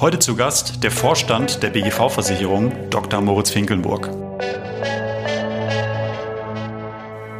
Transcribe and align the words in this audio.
Heute 0.00 0.18
zu 0.18 0.34
Gast 0.34 0.82
der 0.82 0.90
Vorstand 0.90 1.62
der 1.62 1.70
BGV-Versicherung, 1.70 2.72
Dr. 2.90 3.20
Moritz 3.20 3.50
Finkelnburg. 3.50 4.10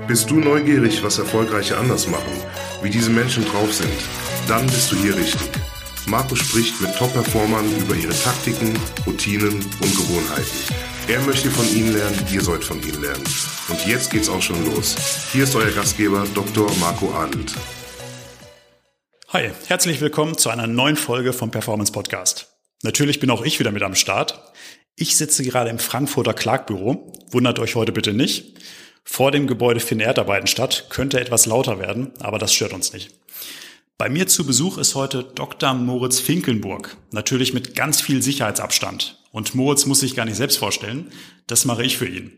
Bist 0.06 0.30
du 0.30 0.37
neugierig, 0.37 1.03
was 1.03 1.19
Erfolgreiche 1.19 1.77
anders 1.77 2.06
machen, 2.06 2.33
wie 2.83 2.90
diese 2.90 3.11
Menschen 3.11 3.45
drauf 3.46 3.72
sind? 3.72 3.90
Dann 4.46 4.64
bist 4.67 4.93
du 4.93 4.96
hier 4.96 5.17
richtig. 5.17 5.51
Marco 6.07 6.37
spricht 6.37 6.81
mit 6.81 6.95
Top-Performern 6.95 7.65
über 7.81 7.97
ihre 7.97 8.15
Taktiken, 8.15 8.79
Routinen 9.07 9.55
und 9.55 9.97
Gewohnheiten. 9.97 10.75
Er 11.09 11.21
möchte 11.23 11.51
von 11.51 11.67
ihnen 11.75 11.95
lernen, 11.95 12.25
ihr 12.31 12.43
sollt 12.43 12.63
von 12.63 12.81
ihnen 12.81 13.03
lernen. 13.03 13.25
Und 13.69 13.85
jetzt 13.87 14.11
geht's 14.11 14.29
auch 14.29 14.43
schon 14.43 14.65
los. 14.67 14.95
Hier 15.33 15.45
ist 15.45 15.57
euer 15.57 15.71
Gastgeber 15.73 16.25
Dr. 16.33 16.71
Marco 16.79 17.13
Adelt. 17.13 17.55
Hi, 19.33 19.51
herzlich 19.67 20.03
willkommen 20.03 20.37
zu 20.37 20.51
einer 20.51 20.67
neuen 20.67 20.96
Folge 20.96 21.33
vom 21.33 21.51
Performance 21.51 21.91
Podcast. 21.91 22.48
Natürlich 22.83 23.19
bin 23.19 23.30
auch 23.30 23.43
ich 23.43 23.59
wieder 23.59 23.73
mit 23.73 23.83
am 23.83 23.95
Start. 23.95 24.52
Ich 24.95 25.16
sitze 25.16 25.43
gerade 25.43 25.70
im 25.70 25.79
Frankfurter 25.79 26.34
Klagbüro. 26.34 27.11
Wundert 27.30 27.59
euch 27.59 27.75
heute 27.75 27.92
bitte 27.92 28.12
nicht. 28.12 28.59
Vor 29.05 29.30
dem 29.30 29.47
Gebäude 29.47 29.80
finden 29.80 30.05
Erdarbeiten 30.05 30.47
statt, 30.47 30.89
könnte 30.91 31.19
etwas 31.19 31.47
lauter 31.47 31.79
werden, 31.79 32.12
aber 32.20 32.39
das 32.39 32.53
stört 32.53 32.75
uns 32.75 32.92
nicht. 32.92 33.15
Bei 33.97 34.11
mir 34.11 34.27
zu 34.27 34.45
Besuch 34.45 34.77
ist 34.77 34.97
heute 34.97 35.25
Dr. 35.25 35.73
Moritz 35.73 36.20
Finkelnburg, 36.20 36.98
natürlich 37.11 37.55
mit 37.55 37.75
ganz 37.75 38.03
viel 38.03 38.20
Sicherheitsabstand. 38.20 39.19
Und 39.30 39.55
Moritz 39.55 39.87
muss 39.87 40.01
sich 40.01 40.14
gar 40.14 40.27
nicht 40.27 40.37
selbst 40.37 40.59
vorstellen, 40.59 41.11
das 41.47 41.64
mache 41.64 41.84
ich 41.84 41.97
für 41.97 42.06
ihn. 42.06 42.33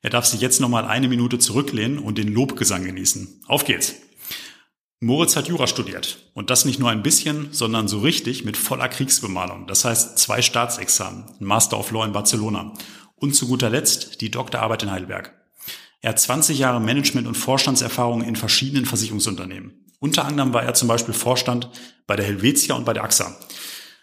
Er 0.00 0.08
darf 0.08 0.24
sich 0.24 0.40
jetzt 0.40 0.58
nochmal 0.58 0.86
eine 0.86 1.08
Minute 1.08 1.38
zurücklehnen 1.38 1.98
und 1.98 2.16
den 2.16 2.32
Lobgesang 2.32 2.82
genießen. 2.82 3.42
Auf 3.46 3.66
geht's! 3.66 3.96
Moritz 5.02 5.34
hat 5.34 5.48
Jura 5.48 5.66
studiert. 5.66 6.18
Und 6.34 6.50
das 6.50 6.66
nicht 6.66 6.78
nur 6.78 6.90
ein 6.90 7.02
bisschen, 7.02 7.48
sondern 7.52 7.88
so 7.88 8.00
richtig 8.00 8.44
mit 8.44 8.58
voller 8.58 8.86
Kriegsbemalung. 8.86 9.66
Das 9.66 9.86
heißt 9.86 10.18
zwei 10.18 10.42
Staatsexamen, 10.42 11.24
ein 11.40 11.44
Master 11.44 11.78
of 11.78 11.90
Law 11.90 12.04
in 12.04 12.12
Barcelona 12.12 12.74
und 13.16 13.34
zu 13.34 13.48
guter 13.48 13.70
Letzt 13.70 14.20
die 14.20 14.30
Doktorarbeit 14.30 14.82
in 14.82 14.90
Heidelberg. 14.90 15.32
Er 16.02 16.10
hat 16.10 16.20
20 16.20 16.58
Jahre 16.58 16.80
Management- 16.80 17.26
und 17.26 17.34
Vorstandserfahrung 17.34 18.22
in 18.22 18.36
verschiedenen 18.36 18.84
Versicherungsunternehmen. 18.84 19.86
Unter 20.00 20.26
anderem 20.26 20.52
war 20.52 20.64
er 20.64 20.74
zum 20.74 20.88
Beispiel 20.88 21.14
Vorstand 21.14 21.70
bei 22.06 22.16
der 22.16 22.26
Helvetia 22.26 22.74
und 22.74 22.84
bei 22.84 22.92
der 22.92 23.04
AXA. 23.04 23.38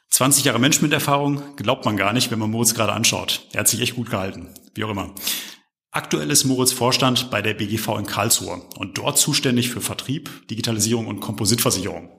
20 0.09 0.45
Jahre 0.45 0.59
Managementerfahrung 0.59 1.55
glaubt 1.57 1.85
man 1.85 1.97
gar 1.97 2.13
nicht, 2.13 2.31
wenn 2.31 2.39
man 2.39 2.49
Moritz 2.49 2.73
gerade 2.73 2.93
anschaut. 2.93 3.45
Er 3.53 3.59
hat 3.59 3.67
sich 3.67 3.81
echt 3.81 3.95
gut 3.95 4.09
gehalten, 4.09 4.49
wie 4.73 4.83
auch 4.83 4.89
immer. 4.89 5.13
Aktuell 5.91 6.29
ist 6.29 6.43
Moritz 6.43 6.73
Vorstand 6.73 7.31
bei 7.31 7.41
der 7.41 7.53
BGV 7.53 7.97
in 7.97 8.05
Karlsruhe 8.05 8.61
und 8.77 8.97
dort 8.97 9.17
zuständig 9.17 9.69
für 9.69 9.81
Vertrieb, 9.81 10.47
Digitalisierung 10.49 11.07
und 11.07 11.21
Kompositversicherung. 11.21 12.09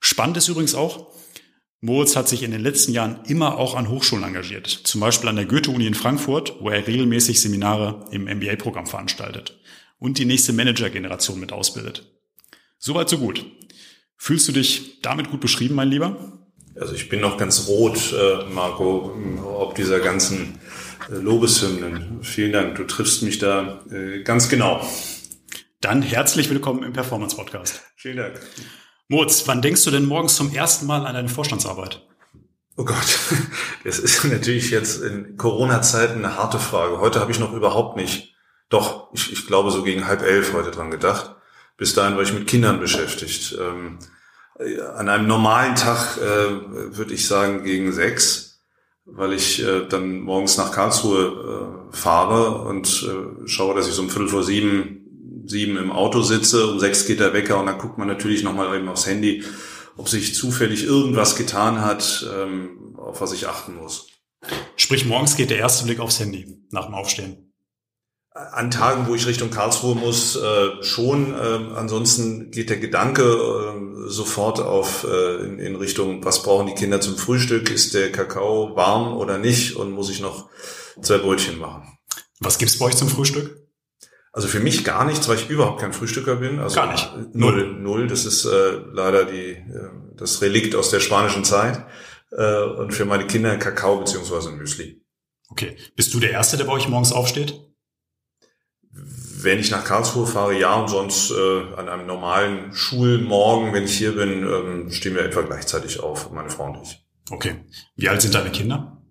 Spannend 0.00 0.36
ist 0.36 0.48
übrigens 0.48 0.74
auch, 0.74 1.12
Moritz 1.80 2.14
hat 2.14 2.28
sich 2.28 2.44
in 2.44 2.52
den 2.52 2.62
letzten 2.62 2.92
Jahren 2.92 3.24
immer 3.26 3.58
auch 3.58 3.74
an 3.74 3.88
Hochschulen 3.88 4.24
engagiert, 4.24 4.68
zum 4.68 5.00
Beispiel 5.00 5.28
an 5.28 5.36
der 5.36 5.46
Goethe-Uni 5.46 5.84
in 5.84 5.94
Frankfurt, 5.94 6.54
wo 6.60 6.70
er 6.70 6.86
regelmäßig 6.86 7.40
Seminare 7.40 8.06
im 8.12 8.24
MBA-Programm 8.24 8.86
veranstaltet 8.86 9.58
und 9.98 10.18
die 10.18 10.24
nächste 10.24 10.52
Manager-Generation 10.52 11.40
mit 11.40 11.52
ausbildet. 11.52 12.08
Soweit, 12.78 13.08
so 13.08 13.18
gut. 13.18 13.44
Fühlst 14.16 14.46
du 14.46 14.52
dich 14.52 15.00
damit 15.02 15.28
gut 15.30 15.40
beschrieben, 15.40 15.74
mein 15.74 15.88
Lieber? 15.88 16.38
Also 16.80 16.94
ich 16.94 17.08
bin 17.08 17.20
noch 17.20 17.36
ganz 17.36 17.66
rot, 17.66 18.12
äh, 18.12 18.44
Marco, 18.52 19.16
ob 19.44 19.74
dieser 19.74 19.98
ganzen 19.98 20.60
Lobeshymnen. 21.08 22.22
Vielen 22.22 22.52
Dank, 22.52 22.76
du 22.76 22.84
triffst 22.84 23.22
mich 23.22 23.38
da 23.38 23.80
äh, 23.90 24.22
ganz 24.22 24.48
genau. 24.48 24.86
Dann 25.80 26.02
herzlich 26.02 26.48
willkommen 26.50 26.82
im 26.82 26.92
Performance 26.92 27.36
Podcast. 27.36 27.82
Vielen 27.96 28.18
Dank. 28.18 28.40
Moritz, 29.08 29.42
wann 29.46 29.62
denkst 29.62 29.84
du 29.84 29.90
denn 29.90 30.04
morgens 30.04 30.36
zum 30.36 30.54
ersten 30.54 30.86
Mal 30.86 31.06
an 31.06 31.14
deine 31.14 31.28
Vorstandsarbeit? 31.28 32.06
Oh 32.76 32.84
Gott, 32.84 33.18
das 33.84 33.98
ist 33.98 34.24
natürlich 34.24 34.70
jetzt 34.70 35.02
in 35.02 35.36
Corona-Zeiten 35.36 36.24
eine 36.24 36.36
harte 36.36 36.58
Frage. 36.58 37.00
Heute 37.00 37.20
habe 37.20 37.32
ich 37.32 37.38
noch 37.38 37.52
überhaupt 37.52 37.96
nicht, 37.96 38.34
doch, 38.68 39.12
ich, 39.12 39.32
ich 39.32 39.46
glaube 39.46 39.70
so 39.70 39.82
gegen 39.82 40.06
halb 40.06 40.22
elf 40.22 40.52
heute 40.52 40.70
dran 40.70 40.90
gedacht. 40.90 41.34
Bis 41.76 41.94
dahin 41.94 42.16
war 42.16 42.22
ich 42.22 42.32
mit 42.32 42.46
Kindern 42.46 42.80
beschäftigt. 42.80 43.56
Ähm, 43.60 43.98
an 44.94 45.08
einem 45.08 45.26
normalen 45.26 45.74
Tag 45.74 46.16
äh, 46.18 46.96
würde 46.96 47.12
ich 47.12 47.26
sagen 47.26 47.64
gegen 47.64 47.92
sechs, 47.92 48.51
weil 49.04 49.32
ich 49.32 49.62
äh, 49.62 49.86
dann 49.88 50.20
morgens 50.20 50.56
nach 50.56 50.72
Karlsruhe 50.72 51.90
äh, 51.92 51.96
fahre 51.96 52.62
und 52.68 53.08
äh, 53.08 53.48
schaue, 53.48 53.74
dass 53.74 53.88
ich 53.88 53.94
so 53.94 54.02
um 54.02 54.10
Viertel 54.10 54.28
vor 54.28 54.44
sieben, 54.44 55.44
sieben 55.46 55.76
im 55.76 55.90
Auto 55.90 56.22
sitze. 56.22 56.66
Um 56.68 56.78
sechs 56.78 57.06
geht 57.06 57.20
der 57.20 57.32
Wecker 57.32 57.58
und 57.58 57.66
dann 57.66 57.78
guckt 57.78 57.98
man 57.98 58.08
natürlich 58.08 58.42
nochmal 58.42 58.76
eben 58.76 58.88
aufs 58.88 59.06
Handy, 59.06 59.44
ob 59.96 60.08
sich 60.08 60.34
zufällig 60.34 60.84
irgendwas 60.84 61.36
getan 61.36 61.80
hat, 61.80 62.26
ähm, 62.34 62.96
auf 62.96 63.20
was 63.20 63.32
ich 63.32 63.48
achten 63.48 63.74
muss. 63.76 64.08
Sprich, 64.76 65.04
morgens 65.04 65.36
geht 65.36 65.50
der 65.50 65.58
erste 65.58 65.84
Blick 65.84 66.00
aufs 66.00 66.18
Handy 66.20 66.58
nach 66.70 66.86
dem 66.86 66.94
Aufstehen. 66.94 67.41
An 68.34 68.70
Tagen, 68.70 69.08
wo 69.08 69.14
ich 69.14 69.26
Richtung 69.26 69.50
Karlsruhe 69.50 69.94
muss, 69.94 70.36
äh, 70.36 70.82
schon. 70.82 71.34
Äh, 71.34 71.74
ansonsten 71.76 72.50
geht 72.50 72.70
der 72.70 72.78
Gedanke 72.78 73.22
äh, 73.24 74.08
sofort 74.08 74.58
auf 74.58 75.04
äh, 75.04 75.44
in, 75.44 75.58
in, 75.58 75.76
Richtung, 75.76 76.24
was 76.24 76.42
brauchen 76.42 76.66
die 76.66 76.74
Kinder 76.74 77.02
zum 77.02 77.18
Frühstück? 77.18 77.70
Ist 77.70 77.92
der 77.92 78.10
Kakao 78.10 78.74
warm 78.74 79.18
oder 79.18 79.36
nicht? 79.36 79.76
Und 79.76 79.90
muss 79.90 80.08
ich 80.08 80.20
noch 80.20 80.48
zwei 81.02 81.18
Brötchen 81.18 81.58
machen? 81.58 81.98
Was 82.40 82.56
gibt's 82.56 82.78
bei 82.78 82.86
euch 82.86 82.96
zum 82.96 83.08
Frühstück? 83.08 83.68
Also 84.32 84.48
für 84.48 84.60
mich 84.60 84.82
gar 84.82 85.04
nichts, 85.04 85.28
weil 85.28 85.36
ich 85.36 85.50
überhaupt 85.50 85.82
kein 85.82 85.92
Frühstücker 85.92 86.36
bin. 86.36 86.58
Also 86.58 86.76
gar 86.76 86.90
nicht. 86.90 87.34
Null, 87.34 87.74
null. 87.80 88.06
Das 88.06 88.24
ist 88.24 88.46
äh, 88.46 88.80
leider 88.92 89.26
die 89.26 89.50
äh, 89.50 89.90
das 90.16 90.40
Relikt 90.40 90.74
aus 90.74 90.88
der 90.88 91.00
spanischen 91.00 91.44
Zeit. 91.44 91.84
Und 92.30 92.94
für 92.94 93.04
meine 93.04 93.26
Kinder 93.26 93.58
Kakao 93.58 93.98
beziehungsweise 93.98 94.52
Müsli. 94.52 95.02
Okay. 95.50 95.76
Bist 95.96 96.14
du 96.14 96.18
der 96.18 96.30
Erste, 96.30 96.56
der 96.56 96.64
bei 96.64 96.72
euch 96.72 96.88
morgens 96.88 97.12
aufsteht? 97.12 97.71
Wenn 98.94 99.58
ich 99.58 99.70
nach 99.70 99.84
Karlsruhe 99.84 100.26
fahre, 100.26 100.58
ja, 100.58 100.74
und 100.74 100.88
sonst 100.88 101.30
äh, 101.30 101.74
an 101.76 101.88
einem 101.88 102.06
normalen 102.06 102.72
Schulmorgen, 102.74 103.72
wenn 103.72 103.84
ich 103.84 103.96
hier 103.96 104.14
bin, 104.14 104.44
ähm, 104.44 104.90
stehen 104.90 105.14
wir 105.14 105.24
etwa 105.24 105.42
gleichzeitig 105.42 106.00
auf, 106.00 106.30
meine 106.30 106.50
Frau 106.50 106.66
und 106.66 106.82
ich. 106.82 107.04
Okay. 107.30 107.64
Wie 107.96 108.08
alt 108.08 108.20
sind 108.20 108.34
deine 108.34 108.50
Kinder? 108.50 109.02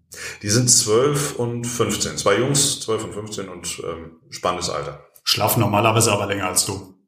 Die 0.42 0.50
sind 0.50 0.70
zwölf 0.70 1.36
und 1.36 1.66
15. 1.66 2.18
Zwei 2.18 2.38
Jungs, 2.40 2.82
zwölf 2.82 3.04
und 3.04 3.14
15 3.14 3.50
und 3.50 3.82
ähm, 3.86 4.20
spannendes 4.30 4.70
Alter. 4.70 5.06
Schlafen 5.24 5.62
normalerweise 5.62 6.12
aber 6.12 6.28
länger 6.28 6.48
als 6.48 6.66
du. 6.66 7.01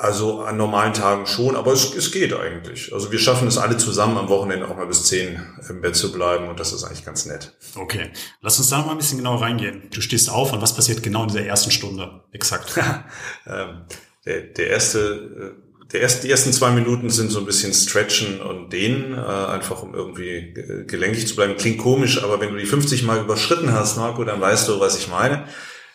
Also 0.00 0.40
an 0.40 0.56
normalen 0.56 0.94
Tagen 0.94 1.26
schon, 1.26 1.56
aber 1.56 1.74
es, 1.74 1.94
es 1.94 2.10
geht 2.10 2.32
eigentlich. 2.32 2.90
Also 2.90 3.12
wir 3.12 3.18
schaffen 3.18 3.46
es 3.46 3.58
alle 3.58 3.76
zusammen 3.76 4.16
am 4.16 4.30
Wochenende 4.30 4.66
auch 4.66 4.74
mal 4.74 4.86
bis 4.86 5.04
zehn 5.04 5.38
im 5.68 5.82
Bett 5.82 5.94
zu 5.94 6.10
bleiben 6.10 6.48
und 6.48 6.58
das 6.58 6.72
ist 6.72 6.84
eigentlich 6.84 7.04
ganz 7.04 7.26
nett. 7.26 7.52
Okay, 7.74 8.08
lass 8.40 8.56
uns 8.56 8.70
da 8.70 8.78
noch 8.78 8.86
mal 8.86 8.92
ein 8.92 8.96
bisschen 8.96 9.18
genauer 9.18 9.42
reingehen. 9.42 9.90
Du 9.92 10.00
stehst 10.00 10.30
auf 10.30 10.54
und 10.54 10.62
was 10.62 10.74
passiert 10.74 11.02
genau 11.02 11.24
in 11.24 11.28
dieser 11.28 11.44
ersten 11.44 11.70
Stunde? 11.70 12.22
Exakt. 12.32 12.78
ähm, 13.46 13.82
der, 14.24 14.40
der 14.40 14.68
erste, 14.68 15.54
äh, 15.60 15.86
der 15.92 16.00
erste, 16.00 16.22
die 16.22 16.30
ersten 16.30 16.54
zwei 16.54 16.70
Minuten 16.70 17.10
sind 17.10 17.30
so 17.30 17.38
ein 17.40 17.44
bisschen 17.44 17.74
Stretchen 17.74 18.40
und 18.40 18.72
Dehnen, 18.72 19.12
äh, 19.12 19.18
einfach 19.18 19.82
um 19.82 19.94
irgendwie 19.94 20.54
gelenkig 20.86 21.28
zu 21.28 21.36
bleiben. 21.36 21.58
Klingt 21.58 21.76
komisch, 21.76 22.24
aber 22.24 22.40
wenn 22.40 22.52
du 22.52 22.56
die 22.56 22.64
50 22.64 23.02
Mal 23.02 23.20
überschritten 23.20 23.74
hast, 23.74 23.98
Marco, 23.98 24.24
dann 24.24 24.40
weißt 24.40 24.66
du, 24.66 24.80
was 24.80 24.96
ich 24.96 25.08
meine. 25.08 25.44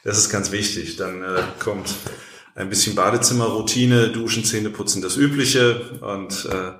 Das 0.03 0.19
ist 0.19 0.29
ganz 0.29 0.51
wichtig. 0.51 0.97
Dann 0.97 1.23
äh, 1.23 1.41
kommt 1.57 1.95
ein 2.55 2.69
bisschen 2.69 2.95
Badezimmerroutine, 2.95 4.09
Duschen, 4.09 4.45
Zähne 4.45 4.69
putzen, 4.69 5.01
das 5.01 5.17
Übliche. 5.17 5.99
Und 6.01 6.47
äh, 6.51 6.71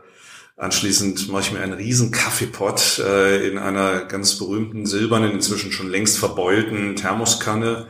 anschließend 0.58 1.30
mache 1.30 1.44
ich 1.44 1.52
mir 1.52 1.60
einen 1.60 1.74
riesen 1.74 2.12
Kaffeepott 2.12 3.00
äh, 3.00 3.48
in 3.48 3.58
einer 3.58 4.06
ganz 4.06 4.40
berühmten 4.40 4.86
silbernen, 4.86 5.32
inzwischen 5.32 5.74
schon 5.74 5.90
längst 5.90 6.18
verbeulten 6.18 6.96
Thermoskanne. 6.96 7.88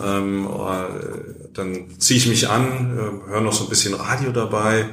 Ähm, 0.00 0.46
äh, 0.46 1.50
dann 1.52 1.98
ziehe 1.98 2.18
ich 2.18 2.28
mich 2.28 2.48
an, 2.48 2.96
äh, 2.96 3.30
höre 3.30 3.40
noch 3.40 3.52
so 3.52 3.64
ein 3.64 3.70
bisschen 3.70 3.94
Radio 3.94 4.30
dabei. 4.30 4.90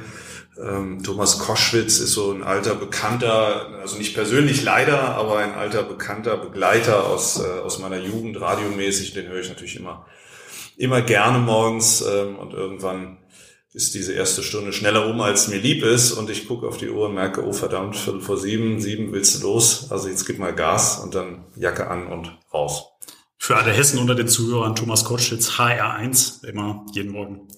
Ähm, 0.60 1.02
Thomas 1.02 1.38
Koschwitz 1.38 1.98
ist 1.98 2.12
so 2.12 2.32
ein 2.32 2.42
alter 2.42 2.74
Bekannter, 2.74 3.68
also 3.80 3.96
nicht 3.96 4.14
persönlich 4.14 4.62
leider, 4.62 5.16
aber 5.16 5.38
ein 5.38 5.52
alter 5.52 5.82
bekannter 5.82 6.36
Begleiter 6.36 7.06
aus, 7.06 7.40
äh, 7.40 7.60
aus 7.60 7.78
meiner 7.78 7.98
Jugend, 7.98 8.40
radiomäßig, 8.40 9.14
den 9.14 9.28
höre 9.28 9.40
ich 9.40 9.48
natürlich 9.48 9.76
immer 9.76 10.06
immer 10.76 11.02
gerne 11.02 11.38
morgens 11.38 12.02
ähm, 12.02 12.36
und 12.36 12.52
irgendwann 12.52 13.18
ist 13.72 13.94
diese 13.94 14.12
erste 14.12 14.42
Stunde 14.42 14.72
schneller 14.72 15.06
um, 15.08 15.20
als 15.20 15.48
mir 15.48 15.58
lieb 15.58 15.82
ist 15.82 16.12
und 16.12 16.30
ich 16.30 16.46
gucke 16.46 16.66
auf 16.66 16.76
die 16.76 16.90
Uhr 16.90 17.08
und 17.08 17.14
merke, 17.14 17.44
oh 17.44 17.52
verdammt, 17.52 17.96
Viertel 17.96 18.20
vor 18.20 18.36
sieben, 18.38 18.80
sieben 18.80 19.12
willst 19.12 19.40
du 19.42 19.46
los, 19.46 19.90
also 19.90 20.08
jetzt 20.08 20.26
gib 20.26 20.38
mal 20.38 20.54
Gas 20.54 21.00
und 21.00 21.14
dann 21.16 21.46
Jacke 21.56 21.88
an 21.88 22.06
und 22.06 22.38
raus. 22.52 22.84
Für 23.36 23.56
alle 23.56 23.72
Hessen 23.72 23.98
unter 23.98 24.14
den 24.14 24.28
Zuhörern, 24.28 24.76
Thomas 24.76 25.04
Kotschitz, 25.04 25.58
HR1, 25.58 26.46
immer 26.46 26.86
jeden 26.92 27.10
Morgen. 27.10 27.48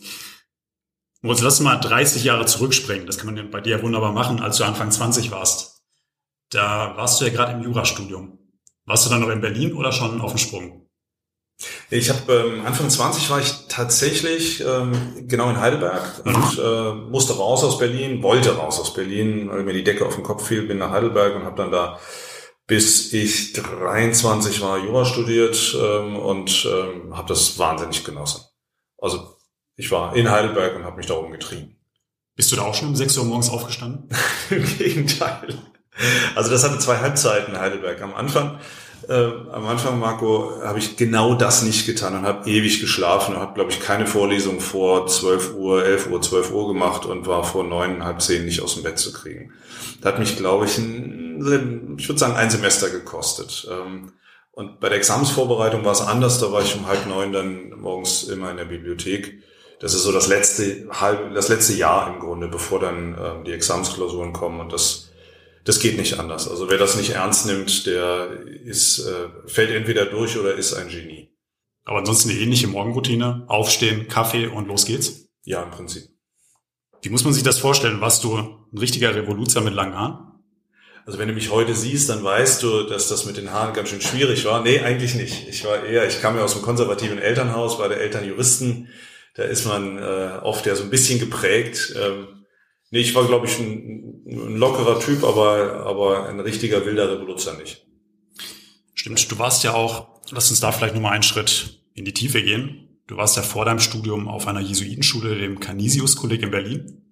Moritz, 1.21 1.43
lass 1.43 1.61
mal 1.61 1.77
30 1.77 2.25
Jahre 2.25 2.47
zurückspringen. 2.47 3.07
Das 3.07 3.19
kann 3.19 3.35
man 3.35 3.51
bei 3.51 3.61
dir 3.61 3.83
wunderbar 3.83 4.13
machen, 4.13 4.41
als 4.41 4.57
du 4.57 4.65
Anfang 4.65 4.91
20 4.91 5.31
warst. 5.31 5.83
Da 6.51 6.97
warst 6.97 7.21
du 7.21 7.27
ja 7.27 7.33
gerade 7.33 7.53
im 7.53 7.63
Jurastudium. 7.63 8.39
Warst 8.85 9.07
du 9.07 9.11
dann 9.11 9.21
noch 9.21 9.29
in 9.29 9.41
Berlin 9.41 9.75
oder 9.75 9.93
schon 9.93 10.21
auf 10.21 10.33
dem 10.33 10.39
Sprung? 10.39 10.86
Ich 11.89 12.11
habe 12.11 12.33
ähm, 12.33 12.67
Anfang 12.67 12.91
20 12.91 13.31
war 13.31 13.41
ich 13.41 13.67
tatsächlich 13.69 14.61
ähm, 14.61 15.27
genau 15.27 15.49
in 15.49 15.61
Heidelberg 15.61 16.23
und 16.25 16.59
äh, 16.59 16.93
musste 17.11 17.37
raus 17.37 17.65
aus 17.65 17.79
Berlin, 17.79 18.23
wollte 18.23 18.57
raus 18.57 18.79
aus 18.79 18.93
Berlin, 18.93 19.49
weil 19.51 19.63
mir 19.63 19.73
die 19.73 19.85
Decke 19.85 20.05
auf 20.05 20.17
den 20.17 20.25
Kopf 20.25 20.47
fiel, 20.47 20.63
bin 20.63 20.79
nach 20.79 20.91
Heidelberg 20.91 21.35
und 21.35 21.45
habe 21.45 21.57
dann 21.57 21.71
da 21.71 21.99
bis 22.67 23.13
ich 23.13 23.53
23 23.53 24.61
war 24.61 24.79
Jura 24.79 25.05
studiert 25.05 25.77
ähm, 25.81 26.17
und 26.17 26.67
ähm, 26.67 27.17
habe 27.17 27.29
das 27.29 27.59
wahnsinnig 27.59 28.05
genossen. 28.05 28.45
Also 28.99 29.37
ich 29.77 29.91
war 29.91 30.17
in 30.17 30.31
Heidelberg 30.31 30.75
und 30.75 30.85
habe 30.85 30.97
mich 30.97 31.07
da 31.07 31.15
umgetrieben. 31.15 31.77
Bist 32.35 32.51
du 32.53 32.57
da 32.57 32.63
auch 32.63 32.75
schon 32.75 32.89
um 32.89 32.97
6 32.97 33.19
Uhr 33.19 33.25
morgens 33.25 33.51
aufgestanden? 33.51 34.09
Im 34.51 34.65
Gegenteil. 34.79 35.63
Also 36.35 36.51
das 36.51 36.65
hatte 36.65 36.79
zwei 36.79 36.99
Halbzeiten 36.99 37.59
Heidelberg. 37.59 38.03
Am 38.03 38.15
Anfang 38.15 38.59
äh, 39.09 39.33
am 39.53 39.67
Anfang, 39.67 39.99
Marco, 39.99 40.53
habe 40.63 40.79
ich 40.79 40.97
genau 40.97 41.35
das 41.35 41.63
nicht 41.63 41.87
getan 41.87 42.15
und 42.15 42.23
habe 42.23 42.49
ewig 42.49 42.81
geschlafen 42.81 43.35
und 43.35 43.41
habe, 43.41 43.55
glaube 43.55 43.71
ich, 43.71 43.81
keine 43.81 44.07
Vorlesung 44.07 44.61
vor 44.61 45.07
12 45.07 45.55
Uhr, 45.55 45.85
11 45.85 46.11
Uhr, 46.11 46.21
12 46.21 46.51
Uhr 46.53 46.69
gemacht 46.69 47.07
und 47.07 47.27
war 47.27 47.45
vor 47.45 47.65
neun, 47.65 48.05
halb 48.05 48.21
zehn 48.21 48.45
nicht 48.45 48.61
aus 48.63 48.75
dem 48.75 48.83
Bett 48.83 48.99
zu 48.99 49.13
kriegen. 49.13 49.53
Das 50.01 50.13
hat 50.13 50.19
mich, 50.19 50.37
glaube 50.37 50.67
ich, 50.67 50.79
ein, 50.79 51.97
ich 51.99 52.09
würde 52.09 52.19
sagen, 52.19 52.35
ein 52.35 52.51
Semester 52.51 52.91
gekostet. 52.91 53.69
Ähm, 53.71 54.13
und 54.53 54.81
bei 54.81 54.89
der 54.89 54.99
Examensvorbereitung 54.99 55.85
war 55.85 55.93
es 55.93 56.01
anders, 56.01 56.41
da 56.41 56.51
war 56.51 56.63
ich 56.63 56.75
um 56.75 56.87
halb 56.87 57.07
neun 57.07 57.33
dann 57.33 57.71
morgens 57.79 58.25
immer 58.25 58.51
in 58.51 58.57
der 58.57 58.65
Bibliothek. 58.65 59.43
Das 59.81 59.93
ist 59.93 60.03
so 60.03 60.13
das 60.13 60.29
letzte 60.29 60.89
halb, 60.91 61.35
das 61.35 61.49
letzte 61.49 61.75
Jahr 61.75 62.13
im 62.13 62.21
Grunde, 62.21 62.49
bevor 62.49 62.81
dann 62.81 63.17
ähm, 63.19 63.45
die 63.45 63.53
Examensklausuren 63.53 64.33
kommen 64.33 64.61
und 64.61 64.73
das 64.73 65.11
das 65.67 65.81
geht 65.81 65.99
nicht 65.99 66.19
anders. 66.19 66.49
Also 66.49 66.71
wer 66.71 66.79
das 66.79 66.97
nicht 66.97 67.11
ernst 67.11 67.47
nimmt, 67.47 67.87
der 67.87 68.31
ist, 68.65 69.01
äh, 69.01 69.29
fällt 69.47 69.71
entweder 69.71 70.07
durch 70.07 70.39
oder 70.39 70.55
ist 70.55 70.75
ein 70.75 70.89
Genie. 70.89 71.29
Aber 71.85 71.99
ansonsten 71.99 72.31
eine 72.31 72.39
ähnliche 72.39 72.69
Morgenroutine. 72.69 73.45
Aufstehen, 73.49 74.07
Kaffee 74.07 74.47
und 74.47 74.69
los 74.69 74.87
geht's? 74.87 75.29
Ja, 75.43 75.63
im 75.65 75.73
Prinzip. 75.73 76.05
Wie 77.03 77.11
muss 77.11 77.25
man 77.25 77.33
sich 77.33 77.43
das 77.43 77.59
vorstellen? 77.59 78.01
Warst 78.01 78.23
du 78.23 78.37
ein 78.37 78.79
richtiger 78.79 79.15
Revoluzer 79.15 79.61
mit 79.61 79.75
langen 79.75 79.97
Haaren? 79.97 80.27
Also 81.05 81.19
wenn 81.19 81.29
du 81.29 81.35
mich 81.35 81.51
heute 81.51 81.75
siehst, 81.75 82.09
dann 82.11 82.23
weißt 82.23 82.63
du, 82.63 82.85
dass 82.85 83.09
das 83.09 83.27
mit 83.27 83.37
den 83.37 83.53
Haaren 83.53 83.75
ganz 83.75 83.89
schön 83.89 84.01
schwierig 84.01 84.45
war. 84.45 84.63
Nee, 84.63 84.81
eigentlich 84.81 85.17
nicht. 85.17 85.49
Ich 85.49 85.65
war 85.65 85.85
eher, 85.85 86.07
ich 86.07 86.21
kam 86.21 86.37
ja 86.37 86.45
aus 86.45 86.55
einem 86.55 86.65
konservativen 86.65 87.19
Elternhaus, 87.19 87.79
war 87.79 87.89
der 87.89 88.01
Eltern 88.01 88.27
Juristen. 88.27 88.89
Da 89.35 89.43
ist 89.43 89.67
man 89.67 89.99
äh, 89.99 90.39
oft 90.43 90.65
ja 90.65 90.77
so 90.77 90.85
ein 90.85 90.91
bisschen 90.91 91.19
geprägt. 91.19 91.95
Ähm, 92.01 92.36
Nee, 92.91 93.01
ich 93.01 93.15
war, 93.15 93.27
glaube 93.27 93.47
ich, 93.47 93.59
ein, 93.59 94.23
ein, 94.27 94.57
lockerer 94.57 95.01
Typ, 95.01 95.25
aber, 95.25 95.85
aber 95.87 96.29
ein 96.29 96.39
richtiger 96.41 96.87
wilder 96.87 97.11
Revoluzer 97.11 97.57
nicht. 97.57 97.87
Stimmt, 98.95 99.31
du 99.31 99.39
warst 99.39 99.65
ja 99.65 99.75
auch, 99.75 100.21
lass 100.31 100.51
uns 100.51 100.61
da 100.61 100.73
vielleicht 100.73 100.95
nochmal 100.95 101.13
einen 101.13 101.23
Schritt 101.23 101.83
in 101.95 102.05
die 102.05 102.15
Tiefe 102.15 102.43
gehen. 102.43 103.01
Du 103.07 103.17
warst 103.17 103.37
ja 103.37 103.43
vor 103.43 103.65
deinem 103.65 103.79
Studium 103.79 104.29
auf 104.29 104.47
einer 104.47 104.61
Jesuitenschule, 104.61 105.37
dem 105.37 105.61
Canisius-Kolleg 105.61 106.43
in 106.43 106.51
Berlin. 106.51 107.03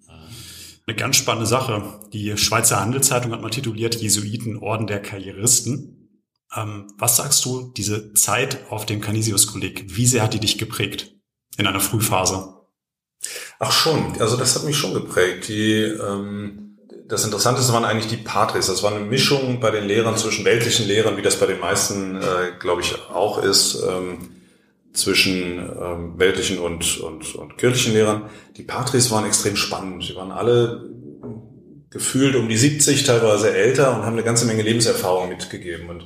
Eine 0.87 0.97
ganz 0.97 1.17
spannende 1.17 1.47
Sache. 1.47 2.01
Die 2.13 2.37
Schweizer 2.37 2.81
Handelszeitung 2.81 3.33
hat 3.33 3.41
mal 3.41 3.51
tituliert 3.51 3.95
Jesuiten 3.95 4.59
Orden 4.59 4.87
der 4.87 5.01
Karrieristen. 5.01 6.21
Ähm, 6.55 6.89
was 6.99 7.17
sagst 7.17 7.45
du, 7.45 7.73
diese 7.77 8.13
Zeit 8.13 8.71
auf 8.71 8.85
dem 8.85 9.01
Canisius-Kolleg, 9.01 9.97
wie 9.97 10.07
sehr 10.07 10.23
hat 10.23 10.35
die 10.35 10.41
dich 10.41 10.59
geprägt 10.59 11.15
in 11.57 11.67
einer 11.67 11.81
Frühphase? 11.81 12.55
Ach 13.67 13.73
schon, 13.73 14.21
also 14.21 14.37
das 14.37 14.55
hat 14.55 14.65
mich 14.65 14.77
schon 14.77 14.93
geprägt. 14.93 15.49
Die, 15.49 15.81
ähm, 15.81 16.77
das 17.09 17.25
Interessanteste 17.25 17.73
waren 17.73 17.87
eigentlich 17.87 18.09
die 18.09 18.23
Patres. 18.23 18.67
Das 18.67 18.83
war 18.83 18.95
eine 18.95 19.05
Mischung 19.05 19.59
bei 19.59 19.71
den 19.71 19.85
Lehrern 19.85 20.19
zwischen 20.19 20.45
weltlichen 20.45 20.87
Lehrern, 20.87 21.17
wie 21.17 21.23
das 21.23 21.41
bei 21.41 21.47
den 21.47 21.61
meisten, 21.61 22.17
äh, 22.17 22.53
glaube 22.59 22.83
ich, 22.83 22.95
auch 23.11 23.43
ist, 23.43 23.83
ähm, 23.89 24.19
zwischen 24.93 25.59
ähm, 25.59 26.19
weltlichen 26.19 26.59
und, 26.59 27.01
und, 27.01 27.35
und 27.37 27.57
kirchlichen 27.57 27.95
Lehrern. 27.95 28.29
Die 28.59 28.65
Patres 28.65 29.11
waren 29.11 29.25
extrem 29.25 29.57
spannend. 29.57 30.05
Sie 30.05 30.15
waren 30.15 30.31
alle 30.31 30.91
gefühlt 31.89 32.37
um 32.37 32.51
die 32.51 32.59
70, 32.59 33.05
teilweise 33.05 33.55
älter 33.57 33.97
und 33.97 34.05
haben 34.05 34.13
eine 34.13 34.25
ganze 34.25 34.45
Menge 34.45 34.63
Lebenserfahrung 34.63 35.31
mitgegeben 35.31 35.89
und, 35.89 36.05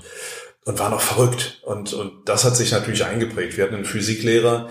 und 0.65 0.79
waren 0.79 0.93
auch 0.93 1.01
verrückt. 1.01 1.61
Und, 1.65 1.93
und 1.93 2.29
das 2.29 2.45
hat 2.45 2.57
sich 2.57 2.71
natürlich 2.71 3.05
eingeprägt. 3.05 3.57
Wir 3.57 3.65
hatten 3.65 3.75
einen 3.75 3.85
Physiklehrer, 3.85 4.69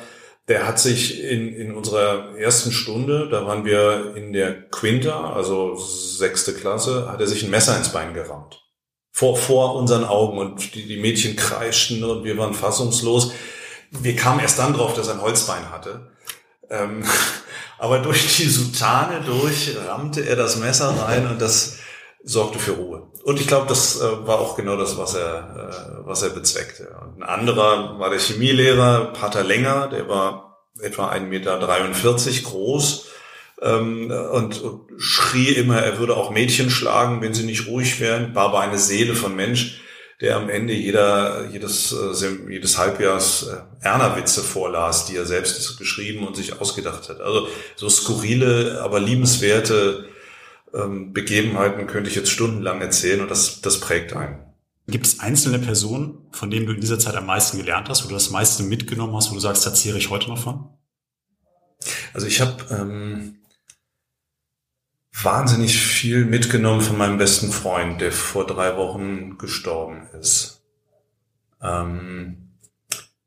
der 0.47 0.65
hat 0.65 0.79
sich 0.79 1.23
in, 1.23 1.53
in 1.53 1.75
unserer 1.75 2.37
ersten 2.37 2.71
Stunde, 2.71 3.27
da 3.29 3.45
waren 3.45 3.65
wir 3.65 4.15
in 4.15 4.31
der 4.31 4.69
Quinta, 4.69 5.33
also 5.33 5.75
sechste 5.75 6.53
Klasse, 6.53 7.09
hat 7.11 7.19
er 7.19 7.27
sich 7.27 7.43
ein 7.43 7.49
Messer 7.49 7.77
ins 7.77 7.89
Bein 7.89 8.13
gerammt. 8.13 8.63
Vor, 9.11 9.35
vor 9.35 9.75
unseren 9.75 10.05
Augen 10.05 10.37
und 10.37 10.75
die, 10.75 10.87
die 10.87 10.97
Mädchen 10.97 11.35
kreischten 11.35 12.03
und 12.03 12.23
wir 12.23 12.37
waren 12.37 12.53
fassungslos. 12.53 13.31
Wir 13.91 14.15
kamen 14.15 14.39
erst 14.39 14.59
dann 14.59 14.73
drauf, 14.73 14.93
dass 14.93 15.07
er 15.07 15.15
ein 15.15 15.21
Holzbein 15.21 15.71
hatte. 15.71 16.11
Ähm, 16.69 17.03
aber 17.77 17.99
durch 17.99 18.37
die 18.37 18.47
Sutane 18.47 19.21
durch 19.25 19.75
rammte 19.87 20.25
er 20.25 20.35
das 20.35 20.57
Messer 20.57 20.89
rein 20.89 21.27
und 21.27 21.41
das 21.41 21.79
sorgte 22.27 22.59
für 22.59 22.73
Ruhe. 22.73 23.07
Und 23.23 23.39
ich 23.39 23.47
glaube, 23.47 23.67
das 23.67 24.01
äh, 24.01 24.27
war 24.27 24.39
auch 24.39 24.57
genau 24.57 24.75
das, 24.75 24.97
was 24.97 25.15
er, 25.15 26.01
äh, 26.03 26.05
was 26.05 26.21
er 26.21 26.29
bezweckte. 26.29 26.95
Und 27.01 27.23
ein 27.23 27.23
anderer 27.23 27.97
war 27.99 28.09
der 28.09 28.19
Chemielehrer, 28.19 29.13
Pater 29.13 29.43
Länger, 29.43 29.87
der 29.87 30.07
war 30.09 30.59
etwa 30.81 31.09
1,43 31.11 31.21
Meter 31.21 31.57
groß 32.43 33.07
ähm, 33.61 34.11
und, 34.11 34.61
und 34.61 34.81
schrie 34.97 35.49
immer, 35.53 35.77
er 35.77 35.99
würde 35.99 36.17
auch 36.17 36.29
Mädchen 36.29 36.69
schlagen, 36.69 37.21
wenn 37.21 37.33
sie 37.33 37.45
nicht 37.45 37.67
ruhig 37.67 37.99
wären, 37.99 38.35
war 38.35 38.45
aber 38.45 38.59
eine 38.59 38.77
Seele 38.77 39.15
von 39.15 39.35
Mensch, 39.35 39.81
der 40.19 40.35
am 40.35 40.49
Ende 40.49 40.73
jeder, 40.73 41.47
jedes, 41.51 41.93
äh, 41.93 42.51
jedes 42.51 42.77
Halbjahrs 42.77 43.47
äh, 43.47 43.85
Erna-Witze 43.85 44.41
vorlas, 44.41 45.05
die 45.05 45.15
er 45.15 45.25
selbst 45.25 45.77
geschrieben 45.77 46.27
und 46.27 46.35
sich 46.35 46.59
ausgedacht 46.59 47.07
hat. 47.07 47.21
Also 47.21 47.47
so 47.75 47.87
skurrile, 47.87 48.81
aber 48.83 48.99
liebenswerte 48.99 50.09
ähm, 50.73 51.13
Begebenheiten 51.13 51.87
könnte 51.87 52.09
ich 52.09 52.15
jetzt 52.15 52.31
stundenlang 52.31 52.81
erzählen 52.81 53.21
und 53.21 53.31
das, 53.31 53.61
das 53.61 53.79
prägt 53.79 54.13
einen. 54.13 54.39
Gibt 54.87 55.05
es 55.05 55.19
einzelne 55.19 55.59
Personen, 55.59 56.27
von 56.31 56.49
denen 56.49 56.65
du 56.65 56.73
in 56.73 56.79
dieser 56.79 56.99
Zeit 56.99 57.15
am 57.15 57.25
meisten 57.25 57.57
gelernt 57.57 57.89
hast, 57.89 58.05
wo 58.05 58.07
du 58.07 58.13
das 58.13 58.29
meiste 58.29 58.63
mitgenommen 58.63 59.15
hast, 59.15 59.29
wo 59.29 59.33
du 59.33 59.41
sagst, 59.41 59.65
da 59.65 59.73
zehre 59.73 59.97
ich 59.97 60.09
heute 60.09 60.29
noch 60.29 60.41
von? 60.41 60.69
Also 62.13 62.25
ich 62.25 62.39
habe 62.39 62.63
ähm, 62.71 63.39
wahnsinnig 65.11 65.77
viel 65.77 66.25
mitgenommen 66.25 66.81
von 66.81 66.97
meinem 66.97 67.17
besten 67.17 67.51
Freund, 67.51 67.99
der 67.99 68.11
vor 68.11 68.47
drei 68.47 68.77
Wochen 68.77 69.37
gestorben 69.37 70.07
ist. 70.19 70.63
Ähm, 71.61 72.46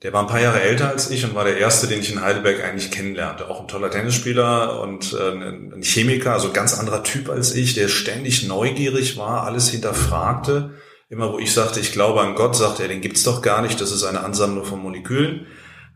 der 0.03 0.15
war 0.15 0.23
ein 0.23 0.29
paar 0.29 0.41
Jahre 0.41 0.63
älter 0.63 0.89
als 0.89 1.11
ich 1.11 1.25
und 1.25 1.35
war 1.35 1.45
der 1.45 1.59
erste, 1.59 1.87
den 1.87 2.01
ich 2.01 2.11
in 2.11 2.23
Heidelberg 2.23 2.65
eigentlich 2.65 2.91
kennenlernte. 2.91 3.51
Auch 3.51 3.61
ein 3.61 3.69
toller 3.69 3.91
Tennisspieler 3.91 4.81
und 4.81 5.13
äh, 5.13 5.31
ein 5.31 5.83
Chemiker, 5.83 6.33
also 6.33 6.53
ganz 6.53 6.79
anderer 6.79 7.03
Typ 7.03 7.29
als 7.29 7.55
ich, 7.55 7.75
der 7.75 7.89
ständig 7.89 8.47
neugierig 8.47 9.19
war, 9.19 9.45
alles 9.45 9.69
hinterfragte. 9.69 10.71
Immer 11.11 11.33
wo 11.33 11.39
ich 11.39 11.53
sagte, 11.53 11.81
ich 11.81 11.93
glaube 11.93 12.21
an 12.21 12.35
Gott, 12.35 12.57
sagte 12.57 12.83
er, 12.83 12.89
den 12.89 13.03
gibt's 13.03 13.25
doch 13.25 13.43
gar 13.43 13.61
nicht, 13.61 13.81
das 13.81 13.93
ist 13.93 14.05
eine 14.05 14.25
Ansammlung 14.25 14.65
von 14.65 14.81
Molekülen. 14.81 15.47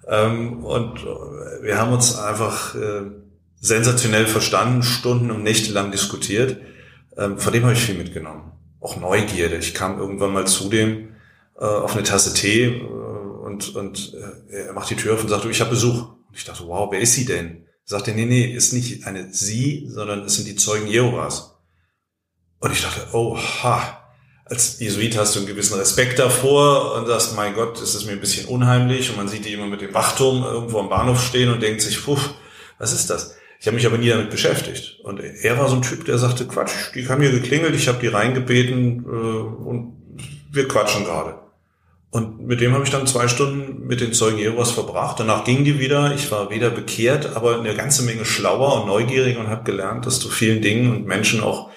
Ähm, 0.06 0.64
und 0.64 1.02
wir 1.62 1.78
haben 1.78 1.92
uns 1.92 2.18
einfach 2.18 2.74
äh, 2.74 3.02
sensationell 3.58 4.26
verstanden, 4.26 4.82
Stunden 4.82 5.30
und 5.30 5.42
Nächte 5.42 5.72
lang 5.72 5.90
diskutiert. 5.90 6.58
Ähm, 7.16 7.38
von 7.38 7.54
dem 7.54 7.62
habe 7.62 7.72
ich 7.72 7.80
viel 7.80 7.94
mitgenommen. 7.94 8.52
Auch 8.80 8.98
Neugierde. 8.98 9.56
Ich 9.56 9.72
kam 9.72 9.98
irgendwann 9.98 10.34
mal 10.34 10.46
zu 10.46 10.68
dem 10.68 11.14
äh, 11.58 11.64
auf 11.64 11.94
eine 11.94 12.02
Tasse 12.02 12.34
Tee 12.34 12.82
und, 13.44 13.76
und 13.76 14.14
äh, 14.50 14.66
er 14.66 14.72
macht 14.72 14.88
die 14.88 14.96
Tür 14.96 15.14
auf 15.14 15.22
und 15.22 15.28
sagt, 15.28 15.44
du, 15.44 15.50
ich 15.50 15.60
habe 15.60 15.70
Besuch. 15.70 16.08
Und 16.28 16.36
ich 16.36 16.44
dachte, 16.44 16.64
wow, 16.66 16.88
wer 16.90 17.00
ist 17.00 17.12
sie 17.12 17.26
denn? 17.26 17.66
Sagt 17.84 18.08
er, 18.08 18.14
nee, 18.14 18.24
nee, 18.24 18.46
ist 18.46 18.72
nicht 18.72 19.06
eine 19.06 19.32
sie, 19.32 19.86
sondern 19.90 20.24
es 20.24 20.36
sind 20.36 20.48
die 20.48 20.56
Zeugen 20.56 20.86
Jehovas. 20.86 21.54
Und 22.60 22.72
ich 22.72 22.82
dachte, 22.82 23.06
oh, 23.12 23.36
ha. 23.36 24.00
Als 24.46 24.78
Jesuit 24.78 25.16
hast 25.16 25.34
du 25.34 25.40
einen 25.40 25.48
gewissen 25.48 25.78
Respekt 25.78 26.18
davor 26.18 26.96
und 26.96 27.06
sagst, 27.06 27.34
mein 27.36 27.54
Gott, 27.54 27.80
ist 27.80 28.04
mir 28.04 28.12
ein 28.12 28.20
bisschen 28.20 28.46
unheimlich 28.46 29.08
und 29.08 29.16
man 29.16 29.28
sieht 29.28 29.44
die 29.44 29.52
immer 29.54 29.66
mit 29.66 29.80
dem 29.80 29.94
Wachturm 29.94 30.42
irgendwo 30.42 30.80
am 30.80 30.90
Bahnhof 30.90 31.22
stehen 31.22 31.50
und 31.50 31.62
denkt 31.62 31.80
sich, 31.80 32.02
puh, 32.02 32.18
was 32.78 32.92
ist 32.92 33.08
das? 33.08 33.36
Ich 33.60 33.66
habe 33.66 33.76
mich 33.76 33.86
aber 33.86 33.96
nie 33.96 34.10
damit 34.10 34.30
beschäftigt. 34.30 35.00
Und 35.02 35.20
er 35.20 35.58
war 35.58 35.68
so 35.68 35.76
ein 35.76 35.82
Typ, 35.82 36.04
der 36.04 36.18
sagte, 36.18 36.46
Quatsch, 36.46 36.94
die 36.94 37.08
haben 37.08 37.22
hier 37.22 37.30
geklingelt, 37.32 37.74
ich 37.74 37.88
habe 37.88 38.00
die 38.00 38.08
reingebeten 38.08 39.04
äh, 39.04 39.08
und 39.08 40.20
wir 40.50 40.68
quatschen 40.68 41.04
gerade. 41.04 41.43
Und 42.14 42.46
mit 42.46 42.60
dem 42.60 42.74
habe 42.74 42.84
ich 42.84 42.90
dann 42.90 43.08
zwei 43.08 43.26
Stunden 43.26 43.88
mit 43.88 44.00
den 44.00 44.12
Zeugen 44.12 44.38
Jehovas 44.38 44.70
verbracht. 44.70 45.18
Danach 45.18 45.42
ging 45.42 45.64
die 45.64 45.80
wieder. 45.80 46.14
Ich 46.14 46.30
war 46.30 46.48
wieder 46.48 46.70
bekehrt, 46.70 47.34
aber 47.34 47.58
eine 47.58 47.74
ganze 47.74 48.04
Menge 48.04 48.24
schlauer 48.24 48.80
und 48.80 48.86
neugierig 48.86 49.36
und 49.36 49.48
habe 49.48 49.64
gelernt, 49.64 50.06
dass 50.06 50.20
du 50.20 50.28
vielen 50.28 50.62
Dingen 50.62 50.92
und 50.92 51.06
Menschen 51.06 51.42
auch, 51.42 51.70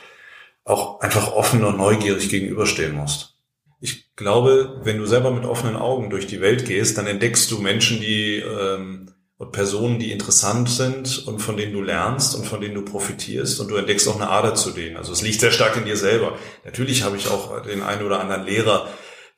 auch 0.63 0.99
einfach 0.99 1.31
offen 1.31 1.63
und 1.63 1.77
neugierig 1.77 2.29
gegenüberstehen 2.29 2.93
musst. 2.93 3.33
Ich 3.79 4.15
glaube, 4.15 4.79
wenn 4.83 4.99
du 4.99 5.07
selber 5.07 5.31
mit 5.31 5.43
offenen 5.43 5.75
Augen 5.75 6.11
durch 6.11 6.27
die 6.27 6.39
Welt 6.39 6.67
gehst, 6.67 6.99
dann 6.99 7.07
entdeckst 7.07 7.49
du 7.49 7.57
Menschen, 7.57 7.99
die 7.99 8.35
ähm, 8.35 9.09
und 9.39 9.51
Personen, 9.51 9.97
die 9.97 10.11
interessant 10.11 10.69
sind 10.69 11.27
und 11.27 11.39
von 11.39 11.57
denen 11.57 11.73
du 11.73 11.81
lernst 11.81 12.35
und 12.35 12.45
von 12.45 12.61
denen 12.61 12.75
du 12.75 12.83
profitierst 12.83 13.59
und 13.59 13.69
du 13.69 13.75
entdeckst 13.75 14.07
auch 14.07 14.15
eine 14.15 14.29
Ader 14.29 14.53
zu 14.53 14.69
denen. 14.69 14.97
Also 14.97 15.13
es 15.13 15.23
liegt 15.23 15.39
sehr 15.39 15.51
stark 15.51 15.77
in 15.77 15.85
dir 15.85 15.97
selber. 15.97 16.37
Natürlich 16.63 17.01
habe 17.01 17.17
ich 17.17 17.27
auch 17.27 17.63
den 17.63 17.81
einen 17.81 18.03
oder 18.03 18.19
anderen 18.19 18.45
Lehrer, 18.45 18.87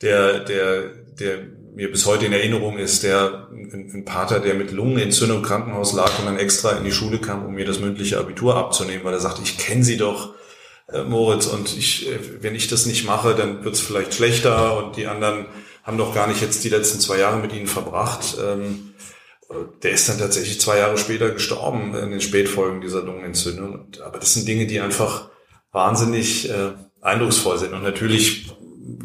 der, 0.02 0.40
der, 0.40 0.84
der 1.20 1.40
mir 1.76 1.92
bis 1.92 2.06
heute 2.06 2.26
in 2.26 2.34
Erinnerung 2.34 2.78
ist, 2.78 3.04
der 3.04 3.48
ein, 3.52 3.92
ein 3.94 4.06
Pater, 4.06 4.40
der 4.40 4.54
mit 4.54 4.72
Lungenentzündung 4.72 5.38
im 5.38 5.44
Krankenhaus 5.44 5.94
lag 5.94 6.18
und 6.20 6.26
dann 6.26 6.38
extra 6.38 6.72
in 6.72 6.84
die 6.84 6.92
Schule 6.92 7.20
kam, 7.20 7.46
um 7.46 7.54
mir 7.54 7.66
das 7.66 7.80
mündliche 7.80 8.20
Abitur 8.20 8.56
abzunehmen, 8.56 9.04
weil 9.04 9.14
er 9.14 9.20
sagte, 9.20 9.42
ich 9.44 9.58
kenne 9.58 9.84
Sie 9.84 9.98
doch, 9.98 10.34
äh, 10.92 11.04
Moritz, 11.04 11.48
und 11.48 11.76
ich, 11.78 12.10
äh, 12.10 12.20
wenn 12.42 12.56
ich 12.56 12.68
das 12.68 12.86
nicht 12.86 13.06
mache, 13.06 13.36
dann 13.36 13.64
wird 13.64 13.76
es 13.76 13.82
vielleicht 13.82 14.14
schlechter 14.14 14.78
und 14.78 14.98
die 14.98 15.08
anderen 15.08 15.46
haben 15.84 15.98
doch 15.98 16.14
gar 16.14 16.28
nicht 16.28 16.42
jetzt 16.42 16.64
die 16.64 16.70
letzten 16.70 17.00
zwei 17.00 17.18
Jahre 17.18 17.40
mit 17.40 17.54
Ihnen 17.54 17.68
verbracht. 17.68 18.38
Ähm, 18.42 18.94
der 19.82 19.92
ist 19.92 20.08
dann 20.08 20.20
tatsächlich 20.20 20.62
zwei 20.62 20.78
Jahre 20.78 20.98
später 20.98 21.32
gestorben 21.32 21.96
in 21.96 22.12
den 22.12 22.22
Spätfolgen 22.22 22.82
dieser 22.82 23.02
Lungenentzündung. 23.02 23.88
Aber 24.06 24.20
das 24.20 24.36
sind 24.36 24.48
Dinge, 24.48 24.68
die 24.68 24.80
einfach 24.80 25.30
wahnsinnig 25.72 26.50
äh, 26.50 26.74
eindrucksvoll 27.02 27.58
sind. 27.58 27.74
Und 27.74 27.84
natürlich, 27.84 28.52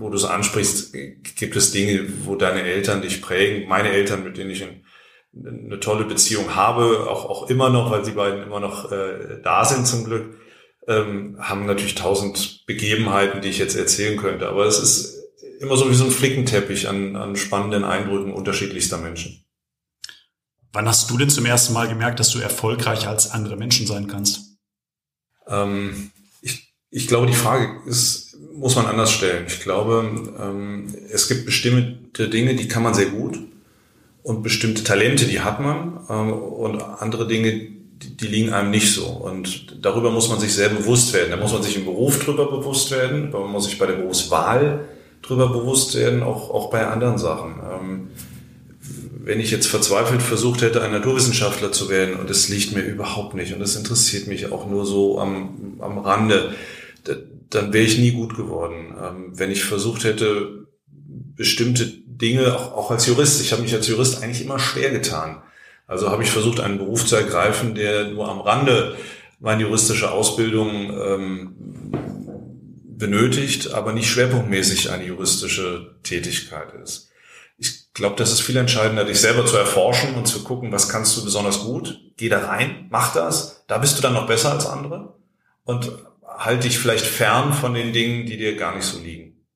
wo 0.04 0.10
du 0.10 0.18
es 0.18 0.24
ansprichst, 0.24 0.92
gibt 0.92 1.56
es 1.56 1.72
Dinge, 1.72 2.06
wo 2.26 2.36
deine 2.36 2.62
Eltern 2.62 3.00
dich 3.00 3.22
prägen. 3.22 3.66
Meine 3.66 3.88
Eltern, 3.88 4.22
mit 4.22 4.36
denen 4.36 4.50
ich 4.50 4.62
ein, 4.62 4.84
eine 5.34 5.80
tolle 5.80 6.04
Beziehung 6.04 6.54
habe, 6.54 7.08
auch, 7.08 7.24
auch 7.24 7.48
immer 7.48 7.70
noch, 7.70 7.90
weil 7.90 8.04
sie 8.04 8.12
beiden 8.12 8.42
immer 8.42 8.60
noch 8.60 8.92
äh, 8.92 9.40
da 9.42 9.64
sind 9.64 9.86
zum 9.86 10.04
Glück, 10.04 10.36
ähm, 10.86 11.38
haben 11.40 11.64
natürlich 11.64 11.94
tausend 11.94 12.66
Begebenheiten, 12.66 13.40
die 13.40 13.48
ich 13.48 13.56
jetzt 13.56 13.76
erzählen 13.76 14.18
könnte. 14.18 14.46
Aber 14.46 14.66
es 14.66 14.78
ist 14.78 15.24
immer 15.60 15.78
so 15.78 15.88
wie 15.88 15.94
so 15.94 16.04
ein 16.04 16.10
Flickenteppich 16.10 16.86
an, 16.86 17.16
an 17.16 17.34
spannenden 17.34 17.84
Eindrücken 17.84 18.34
unterschiedlichster 18.34 18.98
Menschen. 18.98 19.42
Wann 20.74 20.86
hast 20.86 21.08
du 21.10 21.16
denn 21.16 21.30
zum 21.30 21.46
ersten 21.46 21.72
Mal 21.72 21.88
gemerkt, 21.88 22.20
dass 22.20 22.28
du 22.28 22.40
erfolgreicher 22.40 23.08
als 23.08 23.30
andere 23.30 23.56
Menschen 23.56 23.86
sein 23.86 24.06
kannst? 24.06 24.58
Ähm, 25.46 26.10
ich, 26.42 26.74
ich 26.90 27.08
glaube, 27.08 27.26
die 27.26 27.32
Frage 27.32 27.80
ist, 27.88 28.23
muss 28.56 28.76
man 28.76 28.86
anders 28.86 29.12
stellen. 29.12 29.44
Ich 29.46 29.60
glaube, 29.60 30.10
ähm, 30.40 30.94
es 31.10 31.28
gibt 31.28 31.46
bestimmte 31.46 32.28
Dinge, 32.28 32.54
die 32.54 32.68
kann 32.68 32.82
man 32.82 32.94
sehr 32.94 33.06
gut 33.06 33.38
und 34.22 34.42
bestimmte 34.42 34.84
Talente, 34.84 35.26
die 35.26 35.40
hat 35.40 35.60
man 35.60 36.00
ähm, 36.08 36.32
und 36.32 36.82
andere 36.82 37.26
Dinge, 37.26 37.68
die, 38.02 38.26
liegen 38.26 38.52
einem 38.52 38.70
nicht 38.70 38.92
so. 38.92 39.06
Und 39.06 39.84
darüber 39.84 40.10
muss 40.10 40.28
man 40.28 40.40
sich 40.40 40.54
sehr 40.54 40.68
bewusst 40.68 41.12
werden. 41.12 41.30
Da 41.30 41.36
muss 41.36 41.52
man 41.52 41.62
sich 41.62 41.76
im 41.76 41.84
Beruf 41.84 42.24
drüber 42.24 42.50
bewusst 42.50 42.90
werden, 42.90 43.30
man 43.30 43.50
muss 43.50 43.64
sich 43.64 43.78
bei 43.78 43.86
der 43.86 43.94
Berufswahl 43.94 44.84
drüber 45.22 45.48
bewusst 45.48 45.94
werden, 45.94 46.22
auch, 46.22 46.50
auch 46.50 46.70
bei 46.70 46.86
anderen 46.86 47.18
Sachen. 47.18 47.54
Ähm, 47.60 48.08
wenn 49.24 49.40
ich 49.40 49.50
jetzt 49.50 49.66
verzweifelt 49.66 50.20
versucht 50.20 50.60
hätte, 50.60 50.82
ein 50.82 50.92
Naturwissenschaftler 50.92 51.72
zu 51.72 51.88
werden, 51.88 52.16
und 52.16 52.28
das 52.28 52.48
liegt 52.48 52.74
mir 52.74 52.82
überhaupt 52.82 53.34
nicht, 53.34 53.54
und 53.54 53.60
das 53.60 53.74
interessiert 53.74 54.26
mich 54.26 54.52
auch 54.52 54.68
nur 54.68 54.84
so 54.84 55.18
am, 55.18 55.78
am 55.80 55.98
Rande, 55.98 56.54
dann 57.54 57.72
wäre 57.72 57.84
ich 57.84 57.98
nie 57.98 58.12
gut 58.12 58.36
geworden. 58.36 58.94
Ähm, 59.00 59.32
wenn 59.38 59.50
ich 59.50 59.64
versucht 59.64 60.04
hätte, 60.04 60.66
bestimmte 60.86 61.86
Dinge, 61.86 62.54
auch, 62.54 62.72
auch 62.72 62.90
als 62.90 63.06
Jurist, 63.06 63.40
ich 63.40 63.52
habe 63.52 63.62
mich 63.62 63.74
als 63.74 63.88
Jurist 63.88 64.22
eigentlich 64.22 64.42
immer 64.42 64.58
schwer 64.58 64.90
getan. 64.90 65.42
Also 65.86 66.10
habe 66.10 66.22
ich 66.22 66.30
versucht, 66.30 66.60
einen 66.60 66.78
Beruf 66.78 67.04
zu 67.04 67.16
ergreifen, 67.16 67.74
der 67.74 68.08
nur 68.08 68.28
am 68.28 68.40
Rande 68.40 68.96
meine 69.40 69.62
juristische 69.62 70.10
Ausbildung 70.10 70.92
ähm, 70.98 71.56
benötigt, 72.84 73.74
aber 73.74 73.92
nicht 73.92 74.08
schwerpunktmäßig 74.08 74.90
eine 74.90 75.04
juristische 75.04 75.96
Tätigkeit 76.02 76.72
ist 76.82 77.10
glaube, 77.94 78.16
das 78.16 78.32
ist 78.32 78.40
viel 78.40 78.56
entscheidender, 78.56 79.04
dich 79.04 79.20
selber 79.20 79.46
zu 79.46 79.56
erforschen 79.56 80.14
und 80.16 80.26
zu 80.26 80.42
gucken, 80.42 80.72
was 80.72 80.88
kannst 80.88 81.16
du 81.16 81.24
besonders 81.24 81.60
gut. 81.60 82.00
Geh 82.16 82.28
da 82.28 82.44
rein, 82.44 82.88
mach 82.90 83.14
das. 83.14 83.64
Da 83.68 83.78
bist 83.78 83.96
du 83.96 84.02
dann 84.02 84.12
noch 84.12 84.26
besser 84.26 84.52
als 84.52 84.66
andere. 84.66 85.14
Und 85.64 85.90
halt 86.36 86.64
dich 86.64 86.78
vielleicht 86.78 87.06
fern 87.06 87.52
von 87.52 87.74
den 87.74 87.92
Dingen, 87.92 88.26
die 88.26 88.36
dir 88.36 88.56
gar 88.56 88.74
nicht 88.74 88.84
so 88.84 88.98
liegen. 88.98 89.46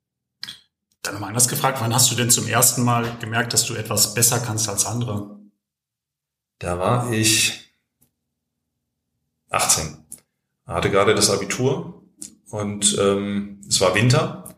Dann 1.02 1.14
nochmal 1.14 1.30
anders 1.30 1.49
gefragt, 1.49 1.78
wann 1.80 1.94
hast 1.94 2.11
du 2.11 2.16
denn 2.16 2.30
zum 2.30 2.47
ersten 2.47 2.82
Mal 2.82 3.16
gemerkt, 3.20 3.52
dass 3.52 3.64
du 3.64 3.75
etwas 3.75 4.14
besser 4.14 4.40
kannst 4.40 4.68
als 4.68 4.85
andere? 4.87 5.38
Da 6.58 6.78
war 6.78 7.12
ich 7.12 7.73
18. 9.50 10.04
Hatte 10.66 10.90
gerade 10.90 11.14
das 11.14 11.30
Abitur 11.30 12.02
und 12.50 12.97
ähm, 12.99 13.61
es 13.68 13.80
war 13.80 13.94
Winter 13.94 14.56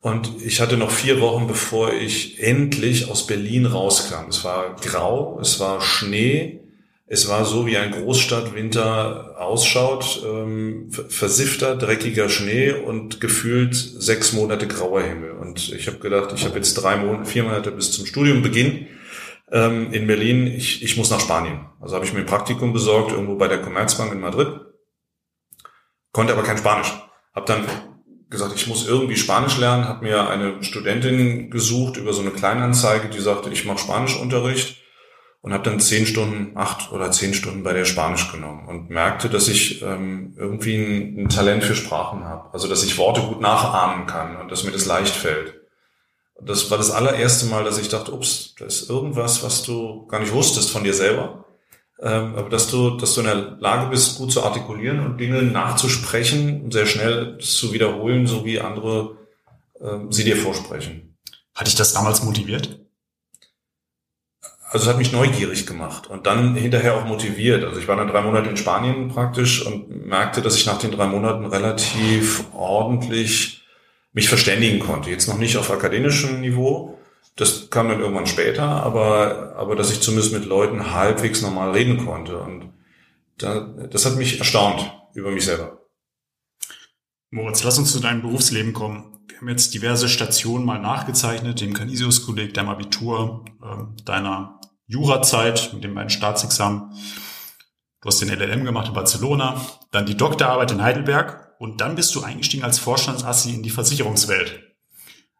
und 0.00 0.42
ich 0.42 0.60
hatte 0.60 0.76
noch 0.76 0.90
vier 0.90 1.20
Wochen, 1.20 1.46
bevor 1.46 1.92
ich 1.92 2.40
endlich 2.40 3.10
aus 3.10 3.26
Berlin 3.26 3.66
rauskam. 3.66 4.28
Es 4.28 4.44
war 4.44 4.76
grau, 4.76 5.40
es 5.40 5.58
war 5.58 5.80
Schnee, 5.80 6.60
es 7.10 7.26
war 7.26 7.46
so, 7.46 7.66
wie 7.66 7.78
ein 7.78 7.90
Großstadtwinter 7.90 9.36
ausschaut, 9.38 10.22
ähm, 10.26 10.90
versiffter, 10.90 11.74
dreckiger 11.74 12.28
Schnee 12.28 12.72
und 12.72 13.18
gefühlt 13.18 13.74
sechs 13.74 14.34
Monate 14.34 14.66
grauer 14.66 15.02
Himmel. 15.02 15.30
Und 15.30 15.72
ich 15.72 15.86
habe 15.86 15.98
gedacht, 15.98 16.34
ich 16.34 16.44
habe 16.44 16.56
jetzt 16.56 16.74
drei 16.74 16.96
Monate, 16.96 17.24
vier 17.24 17.44
Monate 17.44 17.70
bis 17.70 17.92
zum 17.92 18.04
Studiumbeginn 18.04 18.88
ähm, 19.50 19.90
in 19.92 20.06
Berlin. 20.06 20.46
Ich, 20.46 20.82
ich 20.82 20.98
muss 20.98 21.10
nach 21.10 21.20
Spanien. 21.20 21.60
Also 21.80 21.94
habe 21.94 22.04
ich 22.04 22.12
mir 22.12 22.20
ein 22.20 22.26
Praktikum 22.26 22.74
besorgt, 22.74 23.12
irgendwo 23.12 23.36
bei 23.36 23.48
der 23.48 23.62
Commerzbank 23.62 24.12
in 24.12 24.20
Madrid. 24.20 24.60
Konnte 26.12 26.34
aber 26.34 26.42
kein 26.42 26.58
Spanisch. 26.58 26.92
Hab 27.34 27.46
dann 27.46 27.64
gesagt, 28.28 28.52
ich 28.54 28.66
muss 28.66 28.86
irgendwie 28.86 29.16
Spanisch 29.16 29.56
lernen, 29.56 29.88
habe 29.88 30.04
mir 30.04 30.28
eine 30.28 30.62
Studentin 30.62 31.50
gesucht 31.50 31.96
über 31.96 32.12
so 32.12 32.20
eine 32.20 32.32
Kleinanzeige, 32.32 33.08
die 33.08 33.20
sagte, 33.20 33.48
ich 33.48 33.64
mache 33.64 33.78
Spanischunterricht 33.78 34.76
und 35.40 35.52
habe 35.52 35.64
dann 35.64 35.80
zehn 35.80 36.06
Stunden, 36.06 36.56
acht 36.56 36.92
oder 36.92 37.10
zehn 37.10 37.32
Stunden 37.32 37.62
bei 37.62 37.72
der 37.72 37.84
Spanisch 37.84 38.32
genommen 38.32 38.66
und 38.66 38.90
merkte, 38.90 39.30
dass 39.30 39.48
ich 39.48 39.82
ähm, 39.82 40.34
irgendwie 40.36 40.76
ein, 40.76 41.24
ein 41.24 41.28
Talent 41.28 41.64
für 41.64 41.76
Sprachen 41.76 42.24
habe. 42.24 42.52
Also 42.52 42.68
dass 42.68 42.82
ich 42.82 42.98
Worte 42.98 43.20
gut 43.22 43.40
nachahmen 43.40 44.06
kann 44.06 44.36
und 44.36 44.50
dass 44.50 44.64
mir 44.64 44.72
das 44.72 44.86
leicht 44.86 45.14
fällt. 45.14 45.54
Das 46.40 46.70
war 46.70 46.78
das 46.78 46.90
allererste 46.90 47.46
Mal, 47.46 47.64
dass 47.64 47.78
ich 47.78 47.88
dachte, 47.88 48.12
ups, 48.12 48.54
da 48.58 48.64
ist 48.64 48.88
irgendwas, 48.88 49.42
was 49.42 49.62
du 49.62 50.06
gar 50.06 50.20
nicht 50.20 50.32
wusstest 50.32 50.70
von 50.70 50.84
dir 50.84 50.94
selber. 50.94 51.44
Ähm, 52.00 52.36
aber 52.36 52.48
dass 52.48 52.70
du, 52.70 52.90
dass 52.96 53.14
du 53.14 53.20
in 53.22 53.26
der 53.26 53.56
Lage 53.58 53.90
bist, 53.90 54.18
gut 54.18 54.30
zu 54.30 54.44
artikulieren 54.44 55.04
und 55.04 55.18
Dinge 55.18 55.42
nachzusprechen 55.42 56.62
und 56.62 56.72
sehr 56.72 56.86
schnell 56.86 57.38
zu 57.38 57.72
wiederholen, 57.72 58.26
so 58.26 58.44
wie 58.44 58.60
andere 58.60 59.16
ähm, 59.80 60.12
sie 60.12 60.24
dir 60.24 60.36
vorsprechen. 60.36 61.16
Hat 61.54 61.66
dich 61.66 61.74
das 61.74 61.92
damals 61.92 62.22
motiviert? 62.22 62.80
Also 64.70 64.84
es 64.84 64.90
hat 64.90 64.98
mich 64.98 65.12
neugierig 65.12 65.66
gemacht 65.66 66.08
und 66.08 66.26
dann 66.26 66.54
hinterher 66.54 66.94
auch 66.96 67.06
motiviert. 67.06 67.64
Also 67.64 67.80
ich 67.80 67.88
war 67.88 67.96
dann 67.96 68.08
drei 68.08 68.20
Monate 68.20 68.50
in 68.50 68.56
Spanien 68.58 69.08
praktisch 69.08 69.64
und 69.64 70.06
merkte, 70.06 70.42
dass 70.42 70.56
ich 70.56 70.66
nach 70.66 70.78
den 70.78 70.90
drei 70.90 71.06
Monaten 71.06 71.46
relativ 71.46 72.44
ordentlich 72.52 73.62
mich 74.12 74.28
verständigen 74.28 74.78
konnte. 74.80 75.10
Jetzt 75.10 75.26
noch 75.26 75.38
nicht 75.38 75.56
auf 75.56 75.70
akademischem 75.70 76.42
Niveau, 76.42 76.98
das 77.36 77.70
kam 77.70 77.88
dann 77.88 78.00
irgendwann 78.00 78.26
später, 78.26 78.64
aber, 78.64 79.54
aber 79.56 79.74
dass 79.74 79.90
ich 79.90 80.00
zumindest 80.00 80.34
mit 80.34 80.44
Leuten 80.44 80.92
halbwegs 80.92 81.40
normal 81.40 81.70
reden 81.70 82.04
konnte. 82.04 82.38
Und 82.38 82.68
da, 83.38 83.60
das 83.60 84.04
hat 84.04 84.16
mich 84.16 84.38
erstaunt 84.38 84.92
über 85.14 85.30
mich 85.30 85.46
selber. 85.46 85.80
Moritz, 87.30 87.62
lass 87.62 87.78
uns 87.78 87.92
zu 87.92 88.00
deinem 88.00 88.22
Berufsleben 88.22 88.72
kommen. 88.72 89.17
Wir 89.38 89.42
haben 89.42 89.50
jetzt 89.50 89.72
diverse 89.72 90.08
Stationen 90.08 90.64
mal 90.64 90.80
nachgezeichnet, 90.80 91.60
dem 91.60 91.72
Canisius-Kolleg, 91.72 92.54
deinem 92.54 92.70
Abitur, 92.70 93.44
äh, 93.62 94.02
deiner 94.04 94.60
Jurazeit 94.88 95.70
mit 95.72 95.84
dem 95.84 95.94
beiden 95.94 96.10
Staatsexamen. 96.10 96.90
Du 98.00 98.08
hast 98.08 98.20
den 98.20 98.30
LLM 98.30 98.64
gemacht 98.64 98.88
in 98.88 98.94
Barcelona, 98.94 99.64
dann 99.92 100.06
die 100.06 100.16
Doktorarbeit 100.16 100.72
in 100.72 100.82
Heidelberg 100.82 101.54
und 101.60 101.80
dann 101.80 101.94
bist 101.94 102.16
du 102.16 102.22
eingestiegen 102.22 102.64
als 102.64 102.80
Vorstandsassi 102.80 103.54
in 103.54 103.62
die 103.62 103.70
Versicherungswelt. 103.70 104.60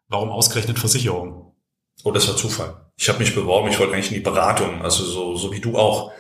Warum 0.07 0.31
ausgerechnet 0.31 0.79
Versicherung? 0.79 1.57
Oh, 2.05 2.13
das 2.13 2.29
war 2.29 2.37
Zufall. 2.37 2.93
Ich 2.97 3.09
habe 3.09 3.19
mich 3.19 3.35
beworben, 3.35 3.69
ich 3.69 3.81
wollte 3.81 3.95
eigentlich 3.95 4.13
in 4.13 4.19
die 4.19 4.21
Beratung, 4.21 4.81
also 4.81 5.03
so, 5.03 5.35
so 5.35 5.51
wie 5.51 5.61
du 5.61 5.77
auch. 5.77 6.13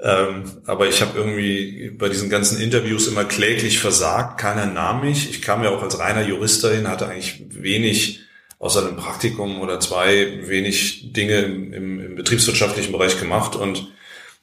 Ähm, 0.00 0.44
aber 0.66 0.88
ich 0.88 1.02
habe 1.02 1.18
irgendwie 1.18 1.90
bei 1.90 2.08
diesen 2.08 2.30
ganzen 2.30 2.60
Interviews 2.60 3.08
immer 3.08 3.24
kläglich 3.24 3.80
versagt. 3.80 4.38
Keiner 4.38 4.66
nahm 4.66 5.00
mich. 5.00 5.28
Ich 5.30 5.42
kam 5.42 5.64
ja 5.64 5.70
auch 5.70 5.82
als 5.82 5.98
reiner 5.98 6.22
Jurist 6.22 6.62
dahin, 6.62 6.88
hatte 6.88 7.08
eigentlich 7.08 7.42
wenig, 7.48 8.20
außer 8.60 8.86
einem 8.86 8.96
Praktikum 8.96 9.60
oder 9.60 9.80
zwei, 9.80 10.46
wenig 10.46 11.12
Dinge 11.12 11.40
im, 11.40 11.72
im, 11.72 12.00
im 12.00 12.14
betriebswirtschaftlichen 12.14 12.92
Bereich 12.92 13.18
gemacht 13.18 13.56
und, 13.56 13.92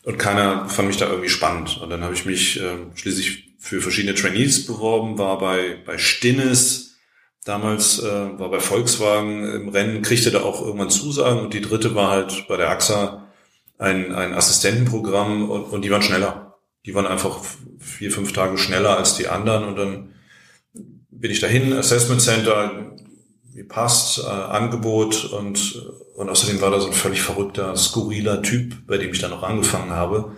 und 0.03 0.17
keiner 0.17 0.67
fand 0.67 0.89
mich 0.89 0.97
da 0.97 1.07
irgendwie 1.07 1.29
spannend. 1.29 1.79
Und 1.81 1.89
dann 1.89 2.03
habe 2.03 2.13
ich 2.13 2.25
mich 2.25 2.59
äh, 2.59 2.77
schließlich 2.95 3.55
für 3.57 3.81
verschiedene 3.81 4.13
Trainees 4.13 4.65
beworben, 4.65 5.17
war 5.17 5.39
bei, 5.39 5.77
bei 5.85 5.97
Stinnes, 5.97 6.97
damals, 7.45 7.99
äh, 7.99 8.39
war 8.39 8.49
bei 8.51 8.59
Volkswagen 8.59 9.45
im 9.45 9.69
Rennen, 9.69 10.01
kriegte 10.01 10.31
da 10.31 10.41
auch 10.41 10.61
irgendwann 10.61 10.89
Zusagen 10.89 11.39
und 11.39 11.53
die 11.53 11.61
dritte 11.61 11.95
war 11.95 12.11
halt 12.11 12.45
bei 12.47 12.57
der 12.57 12.69
AXA 12.69 13.24
ein, 13.77 14.13
ein 14.13 14.33
Assistentenprogramm 14.33 15.49
und, 15.49 15.63
und 15.65 15.81
die 15.81 15.91
waren 15.91 16.01
schneller. 16.01 16.57
Die 16.85 16.93
waren 16.93 17.07
einfach 17.07 17.39
vier, 17.79 18.11
fünf 18.11 18.33
Tage 18.33 18.57
schneller 18.57 18.97
als 18.97 19.15
die 19.15 19.27
anderen 19.27 19.65
und 19.65 19.75
dann 19.75 20.13
bin 21.09 21.31
ich 21.31 21.39
dahin, 21.39 21.73
Assessment 21.73 22.21
Center, 22.21 22.95
wie 23.53 23.63
passt, 23.63 24.19
äh, 24.19 24.27
Angebot 24.27 25.25
und, 25.25 25.75
und 26.15 26.29
außerdem 26.29 26.61
war 26.61 26.71
da 26.71 26.79
so 26.79 26.87
ein 26.87 26.93
völlig 26.93 27.21
verrückter, 27.21 27.75
skurriler 27.75 28.41
Typ, 28.41 28.85
bei 28.85 28.97
dem 28.97 29.11
ich 29.11 29.19
dann 29.19 29.31
noch 29.31 29.43
angefangen 29.43 29.91
habe, 29.91 30.35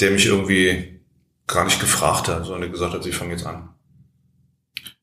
der 0.00 0.12
mich 0.12 0.26
irgendwie 0.26 1.00
gar 1.46 1.64
nicht 1.64 1.80
gefragt 1.80 2.28
hat, 2.28 2.46
sondern 2.46 2.70
gesagt 2.70 2.94
hat, 2.94 3.04
ich 3.04 3.16
fange 3.16 3.32
jetzt 3.32 3.46
an. 3.46 3.70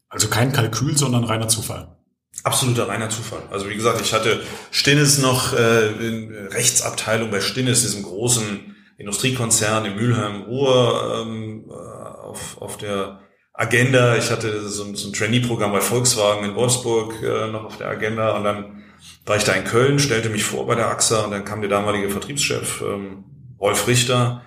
Also 0.09 0.27
kein 0.27 0.53
Kalkül, 0.53 0.97
sondern 0.97 1.23
reiner 1.23 1.47
Zufall. 1.47 1.97
Absoluter 2.43 2.89
reiner 2.89 3.09
Zufall. 3.09 3.43
Also 3.51 3.69
wie 3.69 3.75
gesagt, 3.75 4.01
ich 4.01 4.13
hatte 4.13 4.41
Stinnes 4.71 5.17
noch 5.19 5.53
äh, 5.53 5.87
in 5.91 6.33
Rechtsabteilung 6.51 7.31
bei 7.31 7.39
Stinnes, 7.39 7.81
diesem 7.81 8.03
großen 8.03 8.75
Industriekonzern 8.97 9.85
in 9.85 9.95
Mülheim 9.95 10.41
Ruhr 10.43 11.23
ähm, 11.25 11.65
äh, 11.69 11.73
auf, 11.73 12.61
auf 12.61 12.77
der 12.77 13.21
Agenda. 13.53 14.17
Ich 14.17 14.29
hatte 14.29 14.67
so, 14.67 14.93
so 14.93 15.09
ein 15.09 15.13
Trainee-Programm 15.13 15.71
bei 15.71 15.81
Volkswagen 15.81 16.43
in 16.43 16.55
Wolfsburg 16.55 17.21
äh, 17.23 17.47
noch 17.47 17.63
auf 17.65 17.77
der 17.77 17.87
Agenda 17.87 18.35
und 18.35 18.43
dann 18.43 18.83
war 19.25 19.37
ich 19.37 19.43
da 19.43 19.53
in 19.53 19.63
Köln, 19.63 19.99
stellte 19.99 20.29
mich 20.29 20.43
vor 20.43 20.67
bei 20.67 20.75
der 20.75 20.89
AXA 20.89 21.21
und 21.21 21.31
dann 21.31 21.45
kam 21.45 21.61
der 21.61 21.69
damalige 21.69 22.09
Vertriebschef 22.09 22.81
ähm, 22.81 23.23
Rolf 23.59 23.87
Richter, 23.87 24.43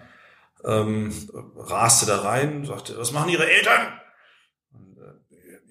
ähm, 0.65 1.13
raste 1.57 2.07
da 2.07 2.21
rein, 2.21 2.67
sagte, 2.67 2.95
was 2.99 3.13
machen 3.13 3.31
Ihre 3.31 3.49
Eltern? 3.49 4.01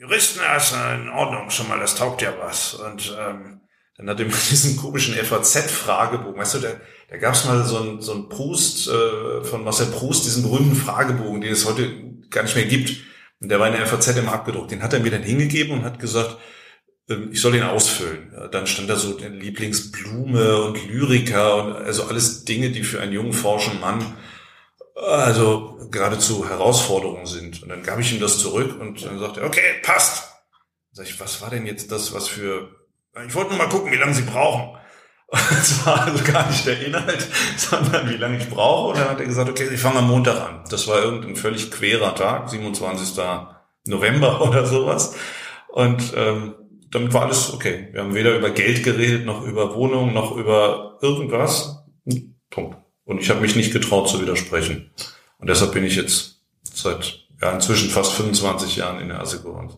Juristen, 0.06 0.40
ist 0.56 0.74
in 0.74 1.10
Ordnung, 1.10 1.50
schon 1.50 1.68
mal, 1.68 1.80
das 1.80 1.96
taugt 1.96 2.22
ja 2.22 2.34
was. 2.40 2.76
Und 2.76 3.16
ähm, 3.20 3.62
dann 3.98 4.10
hat 4.10 4.20
er 4.20 4.26
diesen 4.50 4.78
komischen 4.78 5.16
FAZ-Fragebogen, 5.16 6.40
weißt 6.40 6.56
du, 6.56 6.60
da, 6.60 6.70
da 7.10 7.18
gab 7.18 7.34
es 7.34 7.46
mal 7.46 7.64
so 7.64 7.80
ein, 7.80 8.02
so 8.02 8.14
ein 8.14 8.30
Proust, 8.30 8.88
äh, 8.88 9.44
von 9.44 9.64
Marcel 9.64 9.88
Proust, 9.88 10.26
diesen 10.26 10.44
berühmten 10.44 10.76
Fragebogen, 10.76 11.42
den 11.42 11.52
es 11.52 11.66
heute 11.66 11.92
gar 12.30 12.44
nicht 12.44 12.56
mehr 12.56 12.66
gibt. 12.66 12.98
Und 13.42 13.50
der 13.50 13.60
war 13.60 13.68
in 13.68 13.74
der 13.74 13.86
FAZ 13.86 14.16
immer 14.18 14.34
abgedruckt. 14.34 14.72
Den 14.72 14.84
hat 14.84 14.94
er 14.94 15.00
mir 15.00 15.12
dann 15.12 15.24
hingegeben 15.24 15.80
und 15.80 15.84
hat 15.84 16.00
gesagt, 16.00 16.38
ähm, 17.10 17.30
ich 17.32 17.42
soll 17.42 17.54
den 17.54 17.64
ausfüllen. 17.64 18.34
Dann 18.52 18.68
stand 18.68 18.90
da 18.90 18.96
so 18.96 19.18
Lieblingsblume 19.18 20.62
und 20.64 20.88
Lyriker 20.88 21.64
und 21.64 21.74
also 21.74 22.06
alles 22.06 22.46
Dinge, 22.46 22.70
die 22.70 22.84
für 22.84 23.02
einen 23.02 23.14
jungen 23.14 23.34
forschenden 23.34 23.82
Mann 23.82 24.16
also 24.96 25.78
geradezu 25.92 26.48
Herausforderungen 26.48 27.26
sind. 27.26 27.62
Und 27.64 27.70
dann 27.70 27.84
gab 27.84 28.00
ich 28.00 28.14
ihm 28.14 28.20
das 28.20 28.40
zurück 28.40 28.80
und 28.80 29.04
dann 29.06 29.20
sagte 29.20 29.42
er, 29.42 29.48
okay, 29.48 29.62
passt. 29.84 30.24
Dann 30.24 31.06
sag 31.06 31.06
ich, 31.08 31.20
was 31.20 31.42
war 31.42 31.50
denn 31.50 31.66
jetzt 31.66 31.92
das, 31.92 32.14
was 32.14 32.28
für, 32.28 32.70
ich 33.28 33.36
wollte 33.36 33.52
nur 33.52 33.60
mal 33.60 33.70
gucken, 33.70 33.92
wie 33.92 33.98
lange 33.98 34.14
Sie 34.14 34.24
brauchen. 34.24 34.78
Es 35.32 35.86
war 35.86 36.04
also 36.06 36.24
gar 36.24 36.48
nicht 36.48 36.66
der 36.66 36.86
Inhalt, 36.86 37.28
sondern 37.58 38.10
wie 38.10 38.18
lange 38.18 38.38
ich 38.38 38.50
brauche. 38.50 38.90
Und 38.90 39.00
dann 39.00 39.10
hat 39.10 39.20
er 39.20 39.26
gesagt, 39.26 39.50
okay, 39.50 39.68
Sie 39.68 39.78
fangen 39.78 39.98
am 39.98 40.08
Montag 40.08 40.40
an. 40.40 40.64
Das 40.70 40.88
war 40.88 41.02
irgendein 41.02 41.36
völlig 41.36 41.72
querer 41.72 42.16
Tag, 42.16 42.50
27. 42.50 43.22
November 43.86 44.42
oder 44.48 44.66
sowas. 44.66 45.16
Und 45.68 46.14
ähm, 46.16 46.56
damit 46.92 47.14
war 47.14 47.24
alles 47.24 47.54
okay. 47.54 47.90
Wir 47.92 48.02
haben 48.02 48.14
weder 48.14 48.38
über 48.38 48.52
Geld 48.52 48.84
geredet, 48.84 49.26
noch 49.26 49.44
über 49.44 49.76
Wohnung, 49.76 50.14
noch 50.14 50.38
über 50.38 50.98
irgendwas. 51.02 51.84
Punkt. 52.50 52.78
Und 53.06 53.20
ich 53.20 53.30
habe 53.30 53.42
mich 53.42 53.56
nicht 53.56 53.72
getraut 53.72 54.10
zu 54.10 54.22
widersprechen. 54.22 54.92
Und 55.38 55.50
deshalb 55.50 55.74
bin 55.74 55.84
ich 55.84 55.96
jetzt 55.96 56.42
seit 56.74 57.26
ja, 57.42 57.52
inzwischen 57.52 57.90
fast 57.90 58.14
25 58.14 58.76
Jahren 58.76 59.00
in 59.00 59.10
der 59.10 59.22
Assekurant. 59.22 59.78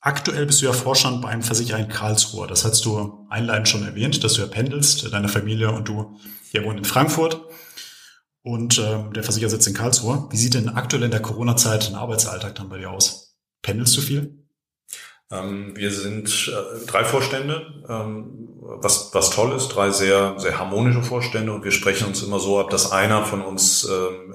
Aktuell 0.00 0.46
bist 0.46 0.60
du 0.60 0.66
ja 0.66 0.72
Vorstand 0.72 1.22
beim 1.22 1.42
Versicherer 1.42 1.78
in 1.78 1.88
Karlsruhe. 1.88 2.46
Das 2.46 2.64
hast 2.64 2.84
du 2.84 3.26
einleitend 3.28 3.68
schon 3.68 3.84
erwähnt, 3.84 4.22
dass 4.22 4.34
du 4.34 4.42
ja 4.42 4.46
pendelst, 4.46 5.12
deine 5.12 5.28
Familie 5.28 5.72
und 5.72 5.88
du 5.88 6.16
hier 6.50 6.64
wohnen 6.64 6.78
in 6.78 6.84
Frankfurt. 6.84 7.40
Und 8.42 8.78
ähm, 8.78 9.12
der 9.12 9.24
Versicherer 9.24 9.50
sitzt 9.50 9.66
in 9.66 9.74
Karlsruhe. 9.74 10.28
Wie 10.30 10.36
sieht 10.36 10.54
denn 10.54 10.68
aktuell 10.68 11.02
in 11.02 11.10
der 11.10 11.22
Corona-Zeit 11.22 11.88
ein 11.88 11.96
Arbeitsalltag 11.96 12.54
dann 12.54 12.68
bei 12.68 12.78
dir 12.78 12.90
aus? 12.90 13.36
Pendelst 13.62 13.96
du 13.96 14.00
viel? 14.00 14.45
Ähm, 15.30 15.76
wir 15.76 15.90
sind 15.90 16.52
äh, 16.54 16.86
drei 16.86 17.04
Vorstände, 17.04 17.84
ähm, 17.88 18.48
was, 18.60 19.10
was 19.12 19.30
toll 19.30 19.56
ist, 19.56 19.68
drei 19.68 19.90
sehr, 19.90 20.38
sehr 20.38 20.58
harmonische 20.58 21.02
Vorstände 21.02 21.52
und 21.52 21.64
wir 21.64 21.72
sprechen 21.72 22.06
uns 22.06 22.22
immer 22.22 22.38
so 22.38 22.60
ab, 22.60 22.70
dass 22.70 22.92
einer 22.92 23.24
von 23.24 23.42
uns 23.42 23.88
ähm, 23.88 24.34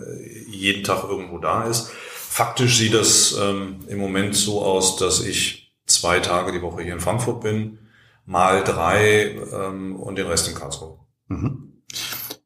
jeden 0.50 0.83
Tag 0.83 1.05
irgendwo 1.05 1.38
da 1.38 1.63
ist. 1.63 1.91
Faktisch 1.91 2.77
sieht 2.77 2.93
ähm, 2.93 3.79
im 3.88 4.00
Moment 4.00 4.36
so 4.36 4.63
aus, 4.63 4.98
dass 4.98 5.21
ich 5.21 5.74
zwei 5.86 6.19
Tage 6.19 6.51
die 6.51 6.62
Woche 6.62 6.81
hier 6.83 6.93
in 6.93 7.00
Frankfurt 7.00 7.41
bin, 7.41 7.79
mal 8.25 8.63
drei 8.63 9.38
und 9.41 10.15
den 10.15 10.27
Rest 10.27 10.48
in 10.48 10.55
Karlsruhe. 10.55 11.00
Mhm. 11.27 11.81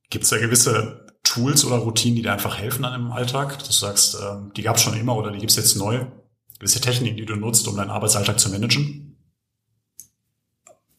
Gibt 0.10 0.24
es 0.24 0.32
da 0.32 0.40
gewisse 0.40 1.06
Tools 1.22 1.66
oder 1.66 1.76
Routinen, 1.76 2.16
die 2.16 2.22
dir 2.24 2.34
einfach 2.34 2.58
helfen 2.58 2.84
dann 2.84 3.00
im 3.00 3.12
Alltag? 3.12 3.60
Du 3.60 3.72
sagst, 3.72 4.18
die 4.56 4.64
gab 4.64 4.78
es 4.78 4.82
schon 4.82 4.98
immer 4.98 5.16
oder 5.16 5.30
die 5.30 5.38
gibt 5.38 5.52
es 5.52 5.58
jetzt 5.58 5.76
neu? 5.76 6.06
Gewisse 6.60 6.82
Techniken, 6.82 7.18
die 7.18 7.26
du 7.26 7.36
nutzt, 7.36 7.68
um 7.68 7.76
deinen 7.76 7.90
Arbeitsalltag 7.90 8.40
zu 8.40 8.50
managen? 8.50 9.18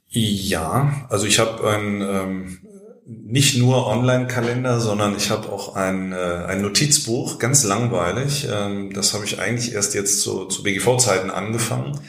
Ja, 0.09 1.07
also 1.11 1.27
ich 1.27 1.39
habe 1.39 1.69
ein 1.69 2.01
ähm, 2.01 2.59
nicht 3.07 3.57
nur 3.57 3.87
Online-Kalender, 3.87 4.81
sondern 4.81 5.17
ich 5.17 5.31
habe 5.31 5.49
auch 5.51 5.77
ein, 5.77 6.13
äh, 6.13 6.17
ein 6.17 6.61
Notizbuch, 6.63 7.39
ganz 7.39 7.65
langweilig. 7.65 8.49
Ähm, 8.51 8.93
das 8.93 9.15
habe 9.15 9.25
ich 9.25 9.39
eigentlich 9.39 9.73
erst 9.75 9.95
jetzt 9.95 10.23
so, 10.23 10.47
zu 10.47 10.63
BGV-Zeiten 10.65 11.31
angefangen 11.31 12.01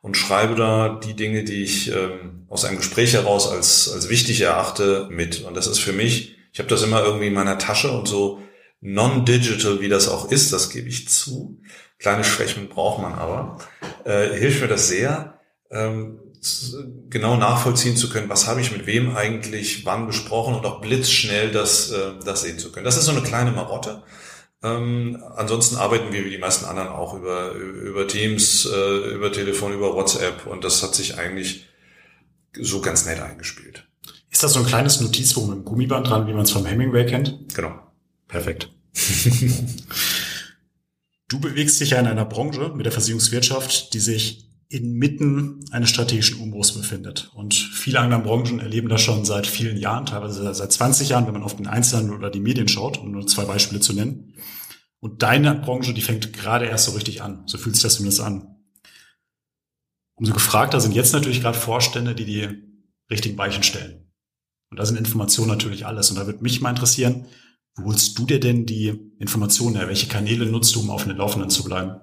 und 0.00 0.16
schreibe 0.16 0.54
da 0.54 1.00
die 1.04 1.14
Dinge, 1.14 1.44
die 1.44 1.62
ich 1.62 1.92
ähm, 1.92 2.46
aus 2.48 2.64
einem 2.64 2.78
Gespräch 2.78 3.12
heraus 3.12 3.50
als, 3.50 3.92
als 3.92 4.08
wichtig 4.08 4.40
erachte, 4.40 5.08
mit. 5.10 5.42
Und 5.42 5.56
das 5.56 5.66
ist 5.66 5.78
für 5.78 5.92
mich, 5.92 6.36
ich 6.52 6.58
habe 6.58 6.70
das 6.70 6.82
immer 6.82 7.02
irgendwie 7.04 7.26
in 7.26 7.34
meiner 7.34 7.58
Tasche 7.58 7.90
und 7.90 8.08
so 8.08 8.40
non-digital, 8.80 9.80
wie 9.80 9.88
das 9.88 10.08
auch 10.08 10.30
ist, 10.30 10.52
das 10.52 10.70
gebe 10.70 10.88
ich 10.88 11.08
zu, 11.08 11.60
Kleine 11.98 12.24
Schwächen 12.24 12.68
braucht 12.68 13.00
man 13.00 13.14
aber. 13.14 13.58
Äh, 14.04 14.34
hilft 14.34 14.60
mir 14.60 14.68
das 14.68 14.88
sehr, 14.88 15.40
ähm, 15.70 16.18
genau 17.08 17.36
nachvollziehen 17.36 17.96
zu 17.96 18.08
können, 18.08 18.28
was 18.28 18.46
habe 18.46 18.60
ich 18.60 18.70
mit 18.70 18.86
wem 18.86 19.16
eigentlich 19.16 19.84
wann 19.84 20.06
besprochen 20.06 20.54
und 20.54 20.64
auch 20.66 20.80
blitzschnell 20.80 21.50
das, 21.50 21.90
äh, 21.90 22.12
das 22.24 22.42
sehen 22.42 22.58
zu 22.58 22.70
können. 22.70 22.84
Das 22.84 22.96
ist 22.96 23.06
so 23.06 23.12
eine 23.12 23.22
kleine 23.22 23.50
Marotte. 23.50 24.02
Ähm, 24.62 25.22
ansonsten 25.36 25.76
arbeiten 25.76 26.12
wir 26.12 26.24
wie 26.24 26.30
die 26.30 26.38
meisten 26.38 26.64
anderen 26.64 26.88
auch 26.88 27.14
über, 27.14 27.52
über 27.52 28.06
Teams, 28.08 28.66
äh, 28.66 29.14
über 29.14 29.32
Telefon, 29.32 29.72
über 29.72 29.94
WhatsApp 29.94 30.46
und 30.46 30.64
das 30.64 30.82
hat 30.82 30.94
sich 30.94 31.18
eigentlich 31.18 31.66
so 32.58 32.80
ganz 32.80 33.06
nett 33.06 33.20
eingespielt. 33.20 33.86
Ist 34.30 34.42
das 34.42 34.52
so 34.52 34.60
ein 34.60 34.66
kleines 34.66 35.00
Notizbuch 35.00 35.46
mit 35.46 35.56
einem 35.56 35.64
Gummiband 35.64 36.08
dran, 36.08 36.26
wie 36.26 36.32
man 36.32 36.42
es 36.42 36.50
vom 36.50 36.66
Hemingway 36.66 37.06
kennt? 37.06 37.54
Genau. 37.54 37.72
Perfekt. 38.28 38.70
Du 41.28 41.40
bewegst 41.40 41.80
dich 41.80 41.90
ja 41.90 41.98
in 41.98 42.06
einer 42.06 42.24
Branche 42.24 42.72
mit 42.74 42.86
der 42.86 42.92
Versicherungswirtschaft, 42.92 43.92
die 43.94 44.00
sich 44.00 44.46
inmitten 44.68 45.64
eines 45.70 45.90
strategischen 45.90 46.40
Umbruchs 46.40 46.72
befindet. 46.72 47.30
Und 47.34 47.54
viele 47.54 48.00
andere 48.00 48.22
Branchen 48.22 48.60
erleben 48.60 48.88
das 48.88 49.00
schon 49.00 49.24
seit 49.24 49.46
vielen 49.46 49.76
Jahren, 49.76 50.06
teilweise 50.06 50.52
seit 50.54 50.72
20 50.72 51.10
Jahren, 51.10 51.26
wenn 51.26 51.34
man 51.34 51.42
auf 51.42 51.56
den 51.56 51.66
Einzelhandel 51.66 52.16
oder 52.16 52.30
die 52.30 52.40
Medien 52.40 52.68
schaut, 52.68 52.98
um 52.98 53.12
nur 53.12 53.26
zwei 53.26 53.44
Beispiele 53.44 53.80
zu 53.80 53.92
nennen. 53.92 54.34
Und 54.98 55.22
deine 55.22 55.54
Branche, 55.54 55.94
die 55.94 56.00
fängt 56.00 56.32
gerade 56.32 56.66
erst 56.66 56.86
so 56.86 56.92
richtig 56.92 57.22
an. 57.22 57.42
So 57.46 57.58
fühlt 57.58 57.76
sich 57.76 57.82
das 57.82 57.94
zumindest 57.94 58.20
an. 58.20 58.56
Umso 60.16 60.32
gefragter 60.32 60.80
sind 60.80 60.94
jetzt 60.94 61.12
natürlich 61.12 61.42
gerade 61.42 61.58
Vorstände, 61.58 62.14
die 62.14 62.24
die 62.24 62.48
richtigen 63.10 63.38
Weichen 63.38 63.62
stellen. 63.62 64.10
Und 64.70 64.78
da 64.78 64.86
sind 64.86 64.98
Informationen 64.98 65.48
natürlich 65.48 65.86
alles. 65.86 66.10
Und 66.10 66.16
da 66.16 66.26
würde 66.26 66.42
mich 66.42 66.60
mal 66.60 66.70
interessieren, 66.70 67.26
wo 67.76 67.86
holst 67.86 68.18
du 68.18 68.26
dir 68.26 68.40
denn 68.40 68.66
die 68.66 68.98
Informationen 69.18 69.76
her? 69.76 69.88
Welche 69.88 70.08
Kanäle 70.08 70.46
nutzt 70.46 70.74
du, 70.74 70.80
um 70.80 70.90
auf 70.90 71.04
den 71.04 71.16
Laufenden 71.16 71.50
zu 71.50 71.64
bleiben? 71.64 72.00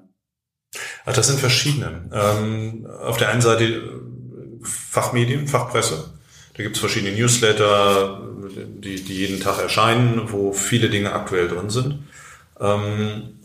Ach, 1.05 1.13
das 1.13 1.27
sind 1.27 1.39
verschiedene. 1.39 2.09
Ähm, 2.13 2.88
auf 3.01 3.17
der 3.17 3.29
einen 3.29 3.41
Seite 3.41 3.65
äh, 3.65 3.81
Fachmedien, 4.63 5.47
Fachpresse. 5.47 6.12
Da 6.55 6.63
gibt 6.63 6.75
es 6.75 6.79
verschiedene 6.79 7.15
Newsletter, 7.15 8.21
die, 8.55 9.03
die 9.03 9.13
jeden 9.13 9.39
Tag 9.39 9.59
erscheinen, 9.59 10.31
wo 10.31 10.53
viele 10.53 10.89
Dinge 10.89 11.13
aktuell 11.13 11.47
drin 11.47 11.69
sind. 11.69 11.99
Ähm, 12.59 13.39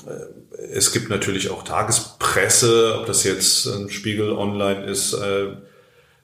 es 0.71 0.93
gibt 0.93 1.09
natürlich 1.09 1.51
auch 1.51 1.63
Tagespresse, 1.63 2.99
ob 3.01 3.07
das 3.07 3.25
jetzt 3.25 3.67
ein 3.67 3.91
Spiegel 3.91 4.33
online 4.33 4.85
ist, 4.85 5.15
äh, 5.15 5.45
äh, 5.45 5.57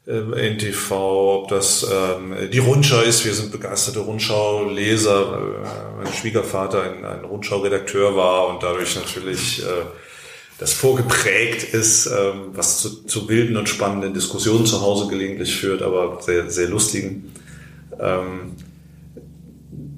NTV, 0.06 0.90
ob 0.90 1.48
das 1.48 1.82
ähm, 1.90 2.34
die 2.52 2.58
Rundschau 2.58 3.00
ist. 3.00 3.24
Wir 3.24 3.32
sind 3.32 3.52
begeisterte 3.52 4.00
Rundschau-Leser, 4.00 5.62
mein 5.96 6.12
Schwiegervater 6.12 6.82
ein, 6.82 7.04
ein 7.04 7.24
Rundschau-Redakteur 7.24 8.14
war 8.14 8.48
und 8.48 8.62
dadurch 8.62 8.96
natürlich 8.96 9.62
äh, 9.62 9.86
das 10.58 10.74
vorgeprägt 10.74 11.74
ist, 11.74 12.06
ähm, 12.06 12.50
was 12.52 12.80
zu, 12.80 13.04
zu 13.04 13.28
wilden 13.30 13.56
und 13.56 13.68
spannenden 13.68 14.12
Diskussionen 14.12 14.66
zu 14.66 14.82
Hause 14.82 15.08
gelegentlich 15.08 15.56
führt, 15.56 15.80
aber 15.80 16.20
sehr, 16.20 16.50
sehr 16.50 16.68
lustigen. 16.68 17.32
Ähm, 17.98 18.56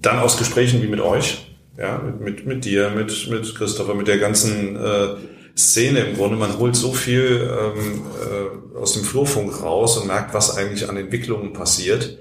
dann 0.00 0.20
aus 0.20 0.38
Gesprächen 0.38 0.82
wie 0.82 0.88
mit 0.88 1.00
euch, 1.00 1.48
ja, 1.76 1.98
mit, 1.98 2.20
mit, 2.20 2.46
mit 2.46 2.64
dir, 2.64 2.90
mit, 2.90 3.28
mit 3.28 3.54
Christopher, 3.56 3.94
mit 3.94 4.06
der 4.06 4.18
ganzen 4.18 4.76
äh, 4.76 5.08
Szene 5.56 6.00
im 6.00 6.16
Grunde. 6.16 6.36
Man 6.36 6.58
holt 6.58 6.76
so 6.76 6.92
viel 6.92 7.50
ähm, 7.50 8.02
äh, 8.20 8.78
aus 8.78 8.92
dem 8.92 9.04
Flurfunk 9.04 9.62
raus 9.62 9.96
und 9.96 10.06
merkt, 10.06 10.34
was 10.34 10.56
eigentlich 10.56 10.88
an 10.88 10.96
Entwicklungen 10.96 11.52
passiert 11.52 12.18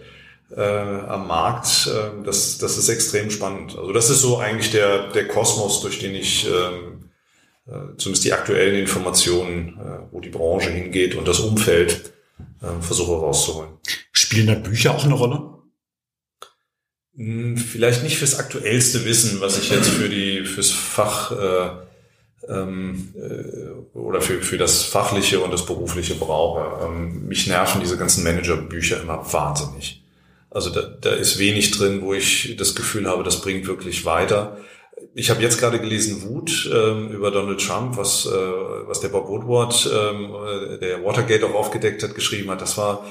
äh, 0.55 0.61
am 0.61 1.27
Markt. 1.27 1.87
Äh, 1.87 2.23
das, 2.23 2.57
das 2.57 2.77
ist 2.77 2.89
extrem 2.89 3.29
spannend. 3.29 3.77
Also 3.77 3.91
das 3.91 4.09
ist 4.09 4.21
so 4.21 4.37
eigentlich 4.37 4.71
der, 4.71 5.09
der 5.11 5.27
Kosmos, 5.27 5.81
durch 5.81 5.99
den 5.99 6.15
ich 6.15 6.47
ähm, 6.47 7.09
äh, 7.67 7.97
zumindest 7.97 8.25
die 8.25 8.33
aktuellen 8.33 8.75
Informationen, 8.75 9.79
äh, 9.79 10.11
wo 10.11 10.21
die 10.21 10.29
Branche 10.29 10.69
hingeht 10.69 11.15
und 11.15 11.27
das 11.27 11.39
Umfeld 11.39 12.13
äh, 12.61 12.81
versuche 12.81 13.13
rauszuholen. 13.13 13.71
Spielen 14.11 14.47
da 14.47 14.55
Bücher 14.55 14.95
auch 14.95 15.03
eine 15.03 15.13
Rolle? 15.13 15.55
Hm, 17.15 17.57
vielleicht 17.57 18.03
nicht 18.03 18.17
fürs 18.17 18.39
aktuellste 18.39 19.03
Wissen, 19.05 19.41
was 19.41 19.57
ich 19.57 19.69
jetzt 19.69 19.89
für 19.89 20.09
die 20.09 20.45
fürs 20.45 20.71
Fach 20.71 21.31
äh, 21.31 21.84
ähm, 22.49 23.13
äh, 23.15 23.97
oder 23.97 24.21
für, 24.21 24.41
für 24.41 24.57
das 24.57 24.83
Fachliche 24.83 25.39
und 25.39 25.51
das 25.51 25.65
Berufliche 25.65 26.15
brauche. 26.15 26.85
Ähm, 26.85 27.27
mich 27.27 27.47
nerven 27.47 27.81
diese 27.81 27.97
ganzen 27.97 28.23
Managerbücher 28.23 29.01
immer 29.01 29.25
wahnsinnig. 29.31 30.03
Also 30.49 30.69
da, 30.69 30.81
da 30.81 31.11
ist 31.11 31.37
wenig 31.37 31.71
drin, 31.71 32.01
wo 32.01 32.13
ich 32.13 32.55
das 32.57 32.75
Gefühl 32.75 33.07
habe, 33.09 33.23
das 33.23 33.41
bringt 33.41 33.67
wirklich 33.67 34.05
weiter. 34.05 34.57
Ich 35.13 35.29
habe 35.29 35.41
jetzt 35.41 35.59
gerade 35.59 35.79
gelesen 35.79 36.23
Wut 36.23 36.69
ähm, 36.73 37.09
über 37.09 37.31
Donald 37.31 37.59
Trump, 37.59 37.97
was, 37.97 38.25
äh, 38.25 38.29
was 38.29 39.01
der 39.01 39.09
Bob 39.09 39.27
Woodward, 39.27 39.89
ähm, 39.93 40.33
äh, 40.33 40.77
der 40.77 41.03
Watergate 41.03 41.43
auch 41.45 41.53
aufgedeckt 41.53 42.03
hat, 42.03 42.15
geschrieben 42.15 42.49
hat. 42.51 42.61
Das 42.61 42.77
war 42.77 43.05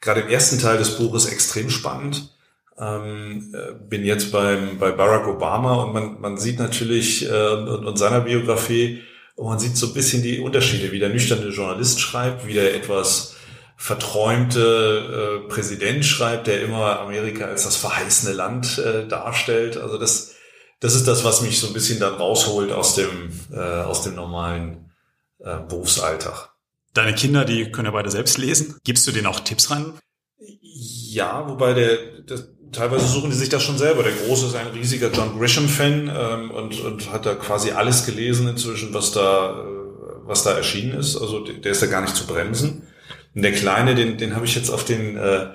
gerade 0.00 0.20
im 0.20 0.28
ersten 0.28 0.58
Teil 0.58 0.76
des 0.76 0.96
Buches 0.96 1.26
extrem 1.26 1.70
spannend. 1.70 2.30
Ähm, 2.80 3.54
äh, 3.54 3.74
bin 3.88 4.04
jetzt 4.04 4.32
beim, 4.32 4.78
bei 4.78 4.90
Barack 4.90 5.28
Obama 5.28 5.82
und 5.82 5.92
man, 5.92 6.20
man 6.20 6.38
sieht 6.38 6.58
natürlich 6.58 7.30
äh, 7.30 7.48
und, 7.52 7.84
und 7.84 7.96
seiner 7.98 8.20
Biografie, 8.20 9.02
und 9.40 9.46
man 9.46 9.58
sieht 9.58 9.76
so 9.76 9.86
ein 9.86 9.94
bisschen 9.94 10.22
die 10.22 10.40
Unterschiede, 10.40 10.92
wie 10.92 10.98
der 10.98 11.08
nüchterne 11.08 11.48
Journalist 11.48 12.00
schreibt, 12.00 12.46
wie 12.46 12.52
der 12.52 12.74
etwas 12.74 13.36
verträumte 13.76 15.40
äh, 15.46 15.48
Präsident 15.48 16.04
schreibt, 16.04 16.46
der 16.46 16.62
immer 16.62 17.00
Amerika 17.00 17.46
als 17.46 17.64
das 17.64 17.76
verheißene 17.76 18.34
Land 18.34 18.76
äh, 18.76 19.08
darstellt. 19.08 19.78
Also 19.78 19.96
das, 19.96 20.34
das 20.80 20.94
ist 20.94 21.08
das, 21.08 21.24
was 21.24 21.40
mich 21.40 21.58
so 21.58 21.68
ein 21.68 21.72
bisschen 21.72 21.98
dann 21.98 22.14
rausholt 22.14 22.72
aus 22.72 22.94
dem, 22.94 23.32
äh, 23.50 23.58
aus 23.58 24.02
dem 24.02 24.14
normalen 24.16 24.90
äh, 25.38 25.56
Berufsalltag. 25.66 26.50
Deine 26.92 27.14
Kinder, 27.14 27.46
die 27.46 27.72
können 27.72 27.86
ja 27.86 27.92
beide 27.92 28.10
selbst 28.10 28.36
lesen. 28.36 28.76
Gibst 28.84 29.06
du 29.06 29.12
denen 29.12 29.26
auch 29.26 29.40
Tipps 29.40 29.70
rein? 29.70 29.94
Ja, 30.38 31.48
wobei 31.48 31.72
der, 31.72 31.96
der 32.28 32.40
teilweise 32.72 33.06
suchen 33.06 33.30
die 33.30 33.36
sich 33.36 33.48
das 33.48 33.62
schon 33.62 33.78
selber. 33.78 34.02
Der 34.02 34.12
Große 34.12 34.46
ist 34.46 34.54
ein 34.54 34.68
riesiger 34.68 35.10
John 35.10 35.38
Grisham-Fan 35.38 36.12
ähm, 36.14 36.50
und, 36.50 36.80
und 36.80 37.12
hat 37.12 37.26
da 37.26 37.34
quasi 37.34 37.72
alles 37.72 38.06
gelesen 38.06 38.48
inzwischen, 38.48 38.94
was 38.94 39.12
da, 39.12 39.50
äh, 39.50 40.26
was 40.26 40.42
da 40.42 40.52
erschienen 40.52 40.98
ist. 40.98 41.16
Also 41.16 41.40
der, 41.40 41.72
ist 41.72 41.82
da 41.82 41.86
gar 41.86 42.00
nicht 42.02 42.16
zu 42.16 42.26
bremsen. 42.26 42.86
Und 43.34 43.42
der 43.42 43.52
Kleine, 43.52 43.94
den, 43.94 44.18
den 44.18 44.34
habe 44.34 44.44
ich 44.44 44.54
jetzt 44.54 44.70
auf 44.70 44.84
den, 44.84 45.16
äh, 45.16 45.48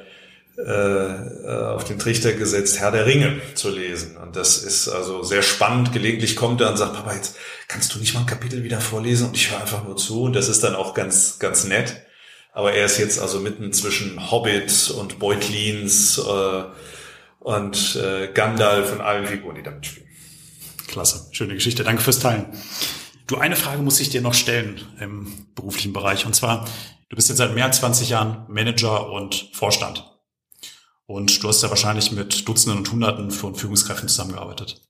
äh, 0.58 1.48
auf 1.50 1.84
den 1.84 2.00
Trichter 2.00 2.34
gesetzt, 2.34 2.80
Herr 2.80 2.92
der 2.92 3.06
Ringe 3.06 3.42
zu 3.56 3.70
lesen. 3.70 4.18
Und 4.18 4.36
das 4.36 4.58
ist 4.58 4.88
also 4.88 5.24
sehr 5.24 5.42
spannend. 5.42 5.92
Gelegentlich 5.92 6.36
kommt 6.36 6.62
er 6.62 6.70
und 6.70 6.78
sagt, 6.78 6.94
Papa, 6.94 7.14
jetzt 7.14 7.36
kannst 7.68 7.94
du 7.94 8.00
nicht 8.00 8.14
mal 8.14 8.22
ein 8.22 8.26
Kapitel 8.26 8.64
wieder 8.64 8.80
vorlesen 8.80 9.28
und 9.28 9.36
ich 9.36 9.52
höre 9.52 9.62
einfach 9.62 9.84
nur 9.84 9.98
zu. 9.98 10.24
Und 10.24 10.34
das 10.34 10.48
ist 10.48 10.64
dann 10.64 10.76
auch 10.76 10.94
ganz, 10.94 11.40
ganz 11.40 11.66
nett. 11.66 12.02
Aber 12.54 12.72
er 12.72 12.86
ist 12.86 13.00
jetzt 13.00 13.20
also 13.20 13.42
mitten 13.42 13.74
zwischen 13.74 14.32
Hobbit 14.32 14.90
und 14.98 15.20
Beutlins 15.20 16.18
äh, 16.18 16.64
und 17.46 17.96
äh, 17.96 18.32
Gandalf 18.34 18.92
und 18.92 19.02
allen 19.02 19.26
Figuren, 19.26 19.56
die 19.56 19.64
damit 19.64 19.86
spielen. 19.86 20.08
Klasse, 20.88 21.28
schöne 21.32 21.54
Geschichte. 21.54 21.84
Danke 21.84 22.02
fürs 22.02 22.20
Teilen. 22.20 22.46
Du, 23.28 23.38
eine 23.38 23.56
Frage 23.56 23.82
muss 23.82 24.00
ich 24.00 24.10
dir 24.10 24.22
noch 24.22 24.34
stellen 24.36 24.82
im 25.00 25.48
beruflichen 25.56 25.94
Bereich. 25.94 26.26
Und 26.26 26.36
zwar, 26.36 26.68
Du 27.10 27.16
bist 27.16 27.30
jetzt 27.30 27.38
seit 27.38 27.54
mehr 27.54 27.66
als 27.66 27.78
20 27.78 28.10
Jahren 28.10 28.46
Manager 28.48 29.12
und 29.12 29.50
Vorstand. 29.54 30.12
Und 31.06 31.44
du 31.44 31.48
hast 31.48 31.62
ja 31.62 31.70
wahrscheinlich 31.70 32.12
mit 32.12 32.48
Dutzenden 32.48 32.80
und 32.80 32.92
Hunderten 32.92 33.30
von 33.30 33.54
Führungskräften 33.54 34.10
zusammengearbeitet. 34.10 34.82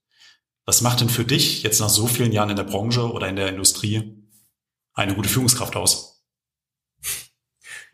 Was 0.66 0.82
macht 0.82 1.02
denn 1.02 1.10
für 1.10 1.26
dich 1.26 1.64
jetzt 1.64 1.82
nach 1.82 1.90
so 1.90 2.08
vielen 2.08 2.32
Jahren 2.32 2.50
in 2.50 2.56
der 2.56 2.64
Branche 2.64 3.12
oder 3.12 3.28
in 3.28 3.36
der 3.36 3.50
Industrie 3.50 4.26
eine 4.94 5.14
gute 5.14 5.30
Führungskraft 5.30 5.76
aus? 5.76 6.15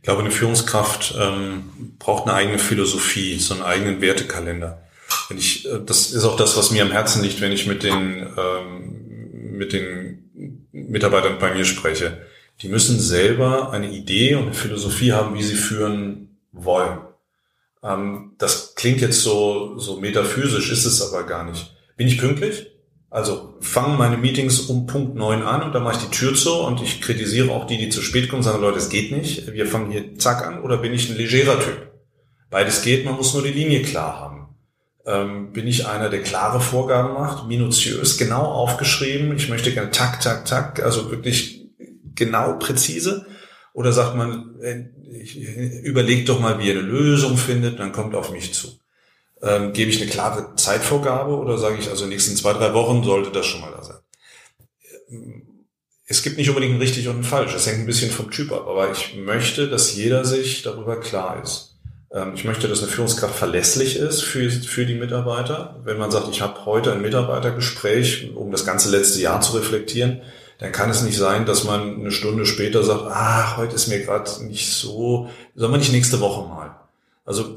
Ich 0.02 0.06
glaube, 0.06 0.22
eine 0.22 0.32
Führungskraft 0.32 1.16
ähm, 1.20 1.96
braucht 2.00 2.28
eine 2.28 2.34
eigene 2.34 2.60
Philosophie, 2.60 3.38
so 3.38 3.54
einen 3.54 3.64
eigenen 3.64 4.02
Wertekalender. 4.02 4.82
Wenn 5.30 5.38
ich, 5.38 5.68
äh, 5.68 5.80
das 5.86 6.12
ist 6.12 6.24
auch 6.24 6.36
das, 6.36 6.58
was 6.58 6.72
mir 6.72 6.82
am 6.82 6.92
Herzen 6.92 7.22
liegt, 7.22 7.40
wenn 7.40 7.52
ich 7.52 7.68
mit 7.68 7.84
den, 7.84 8.28
ähm, 8.38 9.58
mit 9.58 9.74
den 9.74 10.68
Mitarbeitern 10.72 11.38
bei 11.40 11.54
mir 11.54 11.66
spreche 11.66 12.26
die 12.62 12.68
müssen 12.68 13.00
selber 13.00 13.72
eine 13.72 13.92
Idee 13.92 14.36
und 14.36 14.44
eine 14.44 14.54
Philosophie 14.54 15.14
haben, 15.14 15.36
wie 15.36 15.44
sie 15.44 15.56
führen 15.56 16.38
wollen. 16.52 17.00
Ähm, 17.84 18.34
das 18.38 18.76
klingt 18.76 19.02
jetzt 19.02 19.22
so, 19.22 19.78
so 19.80 20.00
metaphysisch, 20.00 20.72
ist 20.72 20.86
es 20.86 21.02
aber 21.02 21.24
gar 21.24 21.44
nicht. 21.44 21.76
Bin 21.98 22.08
ich 22.08 22.20
pünktlich? 22.20 22.71
Also 23.12 23.56
fangen 23.60 23.98
meine 23.98 24.16
Meetings 24.16 24.62
um 24.62 24.88
Punkt 24.88 25.16
neun 25.16 25.44
an 25.44 25.64
und 25.64 25.76
dann 25.76 25.84
mache 25.84 25.98
ich 25.98 26.06
die 26.06 26.18
Tür 26.18 26.34
zu 26.34 26.62
und 26.62 26.82
ich 26.82 27.02
kritisiere 27.02 27.52
auch 27.52 27.68
die, 27.68 27.78
die 27.78 27.90
zu 27.90 28.02
spät 28.02 28.30
kommen, 28.30 28.42
sagen, 28.42 28.62
Leute, 28.62 28.78
es 28.78 28.88
geht 28.88 29.12
nicht, 29.12 29.52
wir 29.52 29.68
fangen 29.68 29.92
hier 29.92 30.18
zack 30.18 30.48
an 30.48 30.62
oder 30.62 30.78
bin 30.78 30.94
ich 30.94 31.10
ein 31.10 31.18
legerer 31.18 31.60
Typ? 31.60 31.92
Beides 32.50 32.82
geht, 32.82 33.04
man 33.04 33.16
muss 33.16 33.34
nur 33.34 33.44
die 33.44 33.50
Linie 33.50 33.82
klar 33.82 34.18
haben. 34.18 34.56
Ähm, 35.06 35.52
bin 35.52 35.68
ich 35.68 35.88
einer, 35.88 36.10
der 36.10 36.22
klare 36.22 36.62
Vorgaben 36.62 37.14
macht, 37.14 37.50
minutiös, 37.50 38.18
genau 38.18 38.44
aufgeschrieben, 38.44 39.36
ich 39.36 39.50
möchte 39.50 39.74
gerne 39.74 39.92
tak, 39.92 40.22
tak, 40.22 40.46
tak, 40.46 40.82
also 40.82 41.12
wirklich 41.12 41.66
genau 42.16 42.60
präzise? 42.60 43.26
Oder 43.74 43.92
sagt 43.92 44.16
man, 44.16 44.56
äh, 44.62 44.86
überlegt 45.84 46.30
doch 46.30 46.40
mal, 46.40 46.60
wie 46.60 46.68
ihr 46.68 46.80
eine 46.80 46.82
Lösung 46.82 47.36
findet, 47.36 47.78
dann 47.80 47.92
kommt 47.92 48.16
auf 48.16 48.32
mich 48.32 48.54
zu. 48.54 48.70
Ähm, 49.44 49.74
gebe 49.74 49.90
ich 49.90 50.02
eine 50.02 50.10
klare 50.10 50.56
Zeitvorgabe 50.56 51.36
oder 51.36 51.58
sage 51.58 51.78
ich, 51.80 51.90
also 51.90 52.04
in 52.04 52.10
den 52.10 52.16
nächsten 52.16 52.36
zwei, 52.36 52.54
drei 52.54 52.74
Wochen 52.74 53.04
sollte 53.04 53.32
das 53.32 53.46
schon 53.46 53.62
mal 53.62 53.72
da 53.72 53.84
sein? 53.84 53.98
Es 56.06 56.22
gibt 56.22 56.38
nicht 56.38 56.50
unbedingt 56.50 56.76
ein 56.76 56.82
richtig 56.82 57.08
und 57.08 57.20
ein 57.20 57.24
falsch. 57.24 57.56
Es 57.56 57.68
hängt 57.68 57.80
ein 57.80 57.86
bisschen 57.86 58.12
vom 58.12 58.30
Typ 58.30 58.52
ab. 58.52 58.68
Aber 58.68 58.92
ich 58.92 59.16
möchte, 59.16 59.68
dass 59.70 59.96
jeder 59.96 60.26
sich 60.26 60.62
darüber 60.62 61.00
klar 61.00 61.42
ist. 61.42 61.72
Ähm, 62.12 62.34
ich 62.36 62.44
möchte, 62.44 62.68
dass 62.68 62.80
eine 62.80 62.92
Führungskraft 62.92 63.36
verlässlich 63.36 63.96
ist 63.96 64.22
für, 64.22 64.50
für 64.50 64.86
die 64.86 64.96
Mitarbeiter. 64.96 65.80
Wenn 65.84 65.98
man 65.98 66.12
sagt, 66.12 66.28
ich 66.30 66.42
habe 66.42 66.66
heute 66.66 66.92
ein 66.92 67.02
Mitarbeitergespräch, 67.02 68.32
um 68.36 68.52
das 68.52 68.66
ganze 68.66 68.90
letzte 68.90 69.22
Jahr 69.22 69.42
zu 69.42 69.58
reflektieren, 69.58 70.22
dann 70.60 70.72
kann 70.72 70.92
es 70.92 71.02
nicht 71.02 71.18
sein, 71.18 71.46
dass 71.46 71.64
man 71.64 72.00
eine 72.00 72.12
Stunde 72.12 72.46
später 72.46 72.84
sagt, 72.84 73.06
ah, 73.08 73.58
heute 73.58 73.76
ist 73.76 73.88
mir 73.88 74.02
gerade 74.02 74.30
nicht 74.46 74.72
so, 74.72 75.30
soll 75.56 75.70
man 75.70 75.80
nicht 75.80 75.92
nächste 75.92 76.20
Woche 76.20 76.48
mal. 76.48 76.76
Also 77.26 77.56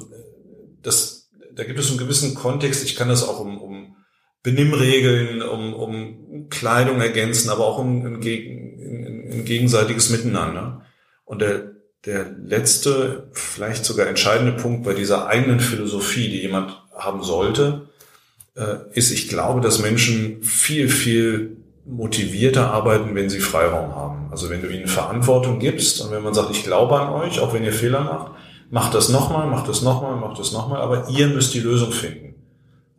das, 0.83 1.14
da 1.57 1.65
gibt 1.65 1.79
es 1.79 1.89
einen 1.89 1.99
gewissen 1.99 2.35
Kontext. 2.35 2.85
Ich 2.85 2.97
kann 2.97 3.09
das 3.09 3.27
auch 3.27 3.41
um, 3.41 3.61
um 3.61 3.97
Benimmregeln, 4.43 5.43
um, 5.43 5.75
um 5.75 6.49
Kleidung 6.51 7.01
ergänzen, 7.01 7.49
aber 7.51 7.67
auch 7.67 7.79
um 7.79 8.05
ein, 8.05 8.15
ein 8.23 9.45
gegenseitiges 9.45 10.11
Miteinander. 10.11 10.83
Und 11.25 11.41
der, 11.41 11.73
der 12.05 12.31
letzte, 12.45 13.31
vielleicht 13.33 13.85
sogar 13.85 14.07
entscheidende 14.07 14.53
Punkt 14.53 14.85
bei 14.85 14.93
dieser 14.93 15.27
eigenen 15.27 15.61
Philosophie, 15.61 16.29
die 16.29 16.43
jemand 16.43 16.83
haben 16.95 17.23
sollte, 17.23 17.89
äh, 18.55 18.77
ist, 18.93 19.11
ich 19.11 19.29
glaube, 19.29 19.61
dass 19.61 19.81
Menschen 19.81 20.43
viel, 20.43 20.89
viel 20.89 21.57
motivierter 21.87 22.71
arbeiten, 22.71 23.15
wenn 23.15 23.31
sie 23.31 23.41
Freiraum 23.41 23.95
haben. 23.95 24.29
Also 24.31 24.51
wenn 24.51 24.63
du 24.63 24.69
ihnen 24.69 24.87
Verantwortung 24.87 25.59
gibst 25.59 26.01
und 26.01 26.11
wenn 26.11 26.23
man 26.23 26.35
sagt, 26.35 26.51
ich 26.51 26.65
glaube 26.65 26.99
an 26.99 27.13
euch, 27.13 27.41
auch 27.41 27.53
wenn 27.53 27.65
ihr 27.65 27.73
Fehler 27.73 28.01
macht, 28.01 28.33
macht 28.71 28.95
das 28.95 29.09
nochmal, 29.09 29.47
macht 29.47 29.69
das 29.69 29.83
nochmal, 29.83 30.17
macht 30.17 30.39
das 30.39 30.53
nochmal, 30.53 30.81
aber 30.81 31.09
ihr 31.09 31.29
müsst 31.29 31.55
die 31.55 31.61
Lösung 31.61 31.93
finden. 31.93 32.35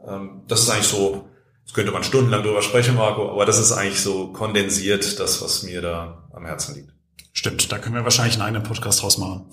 Ähm, 0.08 0.42
das 0.48 0.64
ist 0.64 0.70
eigentlich 0.70 0.88
so, 0.88 1.28
das 1.64 1.74
könnte 1.74 1.92
man 1.92 2.04
stundenlang 2.04 2.44
drüber 2.44 2.62
sprechen, 2.62 2.96
Marco, 2.96 3.32
aber 3.32 3.46
das 3.46 3.60
ist 3.60 3.72
eigentlich 3.72 4.02
so 4.02 4.28
kondensiert 4.28 5.20
das, 5.20 5.42
was 5.42 5.64
mir 5.64 5.82
da 5.82 6.28
am 6.34 6.46
Herzen 6.46 6.76
liegt. 6.76 6.94
Stimmt, 7.34 7.72
da 7.72 7.78
können 7.80 7.96
wir 7.96 8.04
wahrscheinlich 8.04 8.36
einen 8.36 8.44
eigenen 8.44 8.64
Podcast 8.64 9.02
draus 9.02 9.18
machen. 9.18 9.46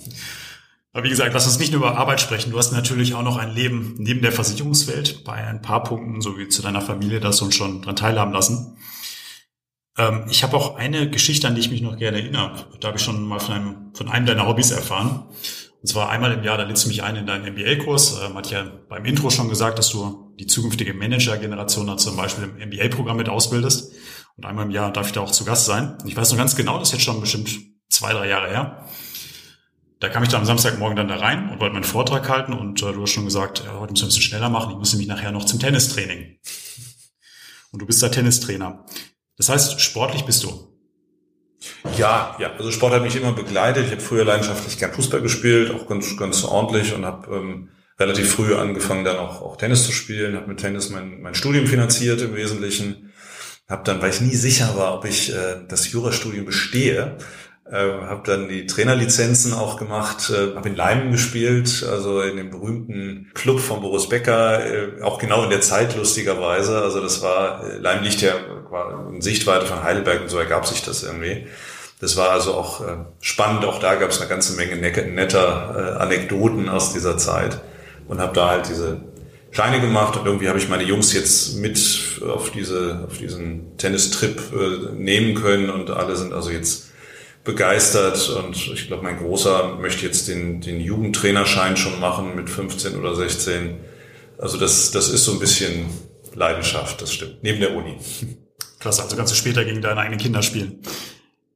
Aber 0.92 1.04
wie 1.04 1.08
gesagt, 1.08 1.32
lass 1.32 1.46
uns 1.46 1.58
nicht 1.58 1.72
nur 1.72 1.80
über 1.80 1.96
Arbeit 1.96 2.20
sprechen. 2.20 2.50
Du 2.50 2.58
hast 2.58 2.72
natürlich 2.72 3.14
auch 3.14 3.22
noch 3.22 3.38
ein 3.38 3.50
Leben 3.50 3.94
neben 3.98 4.20
der 4.20 4.30
Versicherungswelt. 4.30 5.24
Bei 5.24 5.32
ein 5.32 5.62
paar 5.62 5.82
Punkten, 5.82 6.20
so 6.20 6.36
wie 6.36 6.48
zu 6.48 6.60
deiner 6.60 6.82
Familie, 6.82 7.18
das 7.18 7.40
uns 7.40 7.54
schon 7.54 7.80
dran 7.80 7.96
teilhaben 7.96 8.32
lassen. 8.32 8.76
Ähm, 9.96 10.26
ich 10.28 10.42
habe 10.42 10.56
auch 10.56 10.76
eine 10.76 11.08
Geschichte, 11.08 11.48
an 11.48 11.54
die 11.54 11.62
ich 11.62 11.70
mich 11.70 11.80
noch 11.80 11.96
gerne 11.96 12.20
erinnere. 12.20 12.66
Da 12.80 12.88
habe 12.88 12.98
ich 12.98 13.04
schon 13.04 13.26
mal 13.26 13.40
von 13.40 13.54
einem, 13.54 13.76
von 13.94 14.08
einem 14.08 14.26
deiner 14.26 14.46
Hobbys 14.46 14.70
erfahren. 14.70 15.24
Und 15.82 15.88
zwar 15.88 16.10
einmal 16.10 16.32
im 16.32 16.44
Jahr, 16.44 16.56
da 16.56 16.62
lädst 16.62 16.84
du 16.84 16.88
mich 16.88 17.02
ein 17.02 17.16
in 17.16 17.26
deinen 17.26 17.52
MBA-Kurs. 17.54 18.20
Ähm, 18.22 18.36
hat 18.36 18.50
ja 18.50 18.62
beim 18.88 19.04
Intro 19.04 19.30
schon 19.30 19.48
gesagt, 19.48 19.78
dass 19.78 19.90
du 19.90 20.32
die 20.38 20.46
zukünftige 20.46 20.94
Manager-Generation 20.94 21.88
da 21.88 21.96
zum 21.96 22.16
Beispiel 22.16 22.44
im 22.44 22.68
MBA-Programm 22.68 23.16
mit 23.16 23.28
ausbildest. 23.28 23.92
Und 24.36 24.46
einmal 24.46 24.64
im 24.66 24.70
Jahr 24.70 24.92
darf 24.92 25.08
ich 25.08 25.12
da 25.12 25.20
auch 25.20 25.32
zu 25.32 25.44
Gast 25.44 25.66
sein. 25.66 25.98
Und 26.00 26.06
ich 26.06 26.16
weiß 26.16 26.30
noch 26.30 26.38
ganz 26.38 26.54
genau, 26.54 26.78
das 26.78 26.88
ist 26.88 26.92
jetzt 26.94 27.04
schon 27.04 27.20
bestimmt 27.20 27.50
zwei, 27.90 28.12
drei 28.12 28.28
Jahre 28.28 28.48
her. 28.48 28.86
Da 29.98 30.08
kam 30.08 30.22
ich 30.22 30.28
dann 30.28 30.40
am 30.40 30.46
Samstagmorgen 30.46 30.96
dann 30.96 31.08
da 31.08 31.16
rein 31.16 31.50
und 31.50 31.60
wollte 31.60 31.74
meinen 31.74 31.84
Vortrag 31.84 32.28
halten 32.28 32.52
und 32.52 32.80
äh, 32.82 32.92
du 32.92 33.02
hast 33.02 33.10
schon 33.10 33.24
gesagt, 33.24 33.64
ja, 33.64 33.78
heute 33.78 33.92
müssen 33.92 34.02
wir 34.02 34.06
ein 34.06 34.08
bisschen 34.08 34.22
schneller 34.22 34.48
machen, 34.48 34.72
ich 34.72 34.76
muss 34.76 34.92
nämlich 34.92 35.08
nachher 35.08 35.30
noch 35.30 35.44
zum 35.44 35.60
Tennistraining. 35.60 36.38
Und 37.70 37.82
du 37.82 37.86
bist 37.86 38.02
da 38.02 38.08
Tennistrainer. 38.08 38.84
Das 39.36 39.48
heißt, 39.48 39.80
sportlich 39.80 40.24
bist 40.24 40.42
du. 40.44 40.71
Ja, 41.96 42.36
ja. 42.38 42.52
Also 42.52 42.70
Sport 42.70 42.94
hat 42.94 43.02
mich 43.02 43.16
immer 43.16 43.32
begleitet. 43.32 43.86
Ich 43.86 43.92
habe 43.92 44.00
früher 44.00 44.24
leidenschaftlich 44.24 44.78
gern 44.78 44.92
Fußball 44.92 45.20
gespielt, 45.20 45.70
auch 45.70 45.86
ganz, 45.86 46.16
ganz 46.16 46.44
ordentlich 46.44 46.94
und 46.94 47.04
habe 47.04 47.34
ähm, 47.36 47.68
relativ 47.98 48.32
früh 48.32 48.54
angefangen, 48.54 49.04
dann 49.04 49.16
auch, 49.16 49.42
auch 49.42 49.56
Tennis 49.56 49.84
zu 49.84 49.92
spielen. 49.92 50.36
Habe 50.36 50.48
mit 50.48 50.60
Tennis 50.60 50.90
mein, 50.90 51.20
mein 51.20 51.34
Studium 51.34 51.66
finanziert 51.66 52.20
im 52.20 52.34
Wesentlichen. 52.34 53.12
Habe 53.68 53.84
dann, 53.84 54.02
weil 54.02 54.10
ich 54.10 54.20
nie 54.20 54.34
sicher 54.34 54.76
war, 54.76 54.94
ob 54.94 55.04
ich 55.04 55.32
äh, 55.32 55.64
das 55.68 55.90
Jurastudium 55.90 56.44
bestehe, 56.44 57.16
Äh, 57.72 58.06
habe 58.06 58.20
dann 58.26 58.50
die 58.50 58.66
Trainerlizenzen 58.66 59.54
auch 59.54 59.78
gemacht, 59.78 60.30
äh, 60.30 60.54
habe 60.54 60.68
in 60.68 60.76
Leimen 60.76 61.10
gespielt, 61.10 61.82
also 61.90 62.20
in 62.20 62.36
dem 62.36 62.50
berühmten 62.50 63.30
Club 63.32 63.60
von 63.60 63.80
Boris 63.80 64.10
Becker, 64.10 64.60
äh, 64.66 65.02
auch 65.02 65.18
genau 65.18 65.44
in 65.44 65.48
der 65.48 65.62
Zeit 65.62 65.96
lustigerweise. 65.96 66.82
Also 66.82 67.00
das 67.00 67.22
war, 67.22 67.64
äh, 67.64 67.78
Leim 67.78 68.02
liegt 68.02 68.20
ja 68.20 68.34
war 68.68 69.08
in 69.10 69.22
Sichtweite 69.22 69.64
von 69.64 69.82
Heidelberg 69.82 70.20
und 70.20 70.28
so 70.28 70.36
ergab 70.36 70.66
sich 70.66 70.82
das 70.82 71.02
irgendwie. 71.02 71.46
Das 71.98 72.18
war 72.18 72.30
also 72.30 72.52
auch 72.52 72.82
äh, 72.82 72.96
spannend. 73.22 73.64
Auch 73.64 73.80
da 73.80 73.94
gab 73.94 74.10
es 74.10 74.20
eine 74.20 74.28
ganze 74.28 74.54
Menge 74.54 74.76
netter 74.76 75.96
äh, 75.98 76.02
Anekdoten 76.02 76.68
aus 76.68 76.92
dieser 76.92 77.16
Zeit 77.16 77.58
und 78.06 78.20
habe 78.20 78.34
da 78.34 78.50
halt 78.50 78.68
diese 78.68 79.00
Scheine 79.50 79.80
gemacht 79.80 80.18
und 80.18 80.26
irgendwie 80.26 80.48
habe 80.48 80.58
ich 80.58 80.68
meine 80.68 80.82
Jungs 80.82 81.14
jetzt 81.14 81.56
mit 81.56 82.20
auf 82.26 82.50
diese 82.50 83.06
auf 83.06 83.16
diesen 83.16 83.78
Tennistrip 83.78 84.42
äh, 84.52 84.92
nehmen 84.94 85.34
können 85.34 85.70
und 85.70 85.90
alle 85.90 86.16
sind 86.16 86.34
also 86.34 86.50
jetzt 86.50 86.91
begeistert 87.44 88.28
und 88.28 88.56
ich 88.56 88.86
glaube, 88.86 89.02
mein 89.02 89.18
Großer 89.18 89.76
möchte 89.80 90.06
jetzt 90.06 90.28
den, 90.28 90.60
den 90.60 90.80
Jugendtrainerschein 90.80 91.76
schon 91.76 91.98
machen 91.98 92.36
mit 92.36 92.48
15 92.48 92.96
oder 92.96 93.16
16. 93.16 93.78
Also 94.38 94.58
das, 94.58 94.90
das 94.92 95.08
ist 95.08 95.24
so 95.24 95.32
ein 95.32 95.38
bisschen 95.40 95.86
Leidenschaft, 96.34 97.02
das 97.02 97.12
stimmt. 97.12 97.42
Neben 97.42 97.60
der 97.60 97.74
Uni. 97.74 97.96
Klasse, 98.78 99.02
also 99.02 99.16
kannst 99.16 99.32
du 99.32 99.36
später 99.36 99.64
gegen 99.64 99.82
deine 99.82 100.00
eigenen 100.00 100.20
Kinder 100.20 100.42
spielen. 100.42 100.80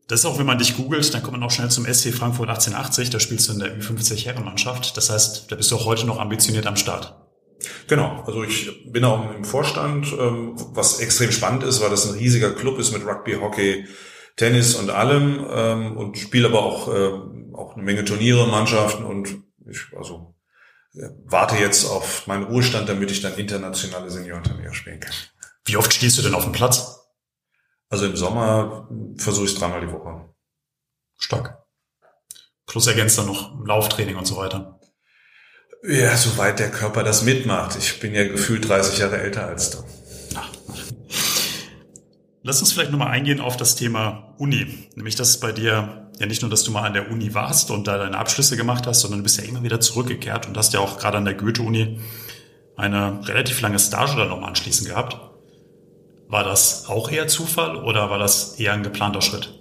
Das 0.09 0.21
ist 0.21 0.27
auch, 0.27 0.39
wenn 0.39 0.47
man 0.47 0.59
dich 0.59 0.77
googelt, 0.77 1.13
dann 1.15 1.23
kommt 1.23 1.33
man 1.33 1.43
auch 1.43 1.51
schnell 1.51 1.69
zum 1.69 1.85
SC 1.85 2.15
Frankfurt 2.15 2.49
1880, 2.49 3.11
da 3.11 3.19
spielst 3.19 3.49
du 3.49 3.53
in 3.55 3.59
der 3.59 3.77
Ü50 3.77 4.25
Herrenmannschaft. 4.25 4.97
Das 4.97 5.11
heißt, 5.11 5.51
da 5.51 5.57
bist 5.57 5.71
du 5.71 5.77
auch 5.77 5.85
heute 5.85 6.07
noch 6.07 6.21
ambitioniert 6.21 6.67
am 6.67 6.77
Start. 6.77 7.17
Genau, 7.89 8.23
also 8.27 8.45
ich 8.45 8.93
bin 8.93 9.05
auch 9.05 9.35
im 9.35 9.45
Vorstand, 9.45 10.13
ähm, 10.19 10.55
was 10.75 11.01
extrem 11.01 11.33
spannend 11.33 11.65
ist, 11.65 11.81
weil 11.81 11.91
das 11.91 12.07
ein 12.07 12.19
riesiger 12.19 12.53
Club 12.53 12.79
ist 12.79 12.93
mit 12.93 13.05
Rugby, 13.05 13.35
Hockey, 13.35 13.87
Tennis 14.37 14.75
und 14.75 14.91
allem 14.91 15.47
ähm, 15.51 15.97
und 15.97 16.19
spiele 16.19 16.49
aber 16.49 16.63
auch, 16.63 16.89
äh, 16.89 17.55
auch 17.55 17.75
eine 17.75 17.83
Menge 17.83 18.05
Turniere, 18.05 18.47
Mannschaften 18.47 19.05
und 19.05 19.43
ich 19.69 19.81
also 19.97 20.35
äh, 20.95 21.09
warte 21.25 21.57
jetzt 21.57 21.87
auf 21.87 22.27
meinen 22.27 22.45
Ruhestand, 22.45 22.89
damit 22.89 23.11
ich 23.11 23.23
dann 23.23 23.35
internationale 23.35 24.11
Seniorenturniere 24.11 24.75
spielen 24.75 25.01
kann. 25.01 25.15
Wie 25.65 25.77
oft 25.77 25.93
stehst 25.93 26.19
du 26.19 26.23
denn 26.23 26.35
auf 26.35 26.45
dem 26.45 26.53
Platz? 26.53 27.01
Also 27.89 28.07
im 28.07 28.17
Sommer 28.17 28.89
versuche 29.17 29.47
ich 29.47 29.53
es 29.53 29.59
dreimal 29.59 29.81
die 29.81 29.93
Woche. 29.93 30.29
Stark. 31.17 31.63
Plus 32.67 32.87
ergänzt 32.87 33.17
dann 33.19 33.27
noch 33.27 33.65
Lauftraining 33.65 34.17
und 34.17 34.27
so 34.27 34.37
weiter. 34.37 34.81
Ja, 35.83 36.17
soweit 36.17 36.59
der 36.59 36.71
Körper 36.71 37.05
das 37.05 37.23
mitmacht. 37.23 37.77
Ich 37.79 38.01
bin 38.01 38.15
ja 38.15 38.27
gefühlt 38.27 38.69
30 38.69 38.99
Jahre 38.99 39.19
älter 39.19 39.47
als 39.47 39.71
du. 39.71 39.79
Lass 42.47 42.61
uns 42.61 42.73
vielleicht 42.73 42.93
nochmal 42.93 43.09
eingehen 43.09 43.41
auf 43.41 43.57
das 43.57 43.75
Thema 43.75 44.33
Uni. 44.39 44.89
Nämlich, 44.95 45.17
dass 45.17 45.41
bei 45.41 45.51
dir 45.51 46.07
ja 46.17 46.27
nicht 46.27 46.43
nur, 46.43 46.51
dass 46.51 46.63
du 46.63 46.71
mal 46.71 46.85
an 46.85 46.93
der 46.93 47.11
Uni 47.11 47.35
warst 47.35 47.73
und 47.73 47.89
da 47.89 47.99
deine 47.99 48.17
Abschlüsse 48.17 48.57
gemacht 48.57 48.87
hast, 48.87 49.01
sondern 49.01 49.19
du 49.19 49.25
bist 49.25 49.37
ja 49.39 49.43
immer 49.43 49.65
wieder 49.65 49.81
zurückgekehrt 49.81 50.47
und 50.47 50.57
hast 50.57 50.73
ja 50.73 50.79
auch 50.79 50.97
gerade 50.97 51.19
an 51.19 51.25
der 51.25 51.35
Goethe-Uni 51.35 51.99
eine 52.77 53.19
relativ 53.27 53.61
lange 53.63 53.81
Stage 53.81 54.15
dann 54.17 54.29
nochmal 54.29 54.51
anschließend 54.51 54.89
gehabt. 54.89 55.19
War 56.29 56.45
das 56.45 56.87
auch 56.87 57.11
eher 57.11 57.27
Zufall 57.27 57.75
oder 57.79 58.11
war 58.11 58.21
das 58.21 58.61
eher 58.61 58.75
ein 58.75 58.85
geplanter 58.85 59.23
Schritt? 59.23 59.53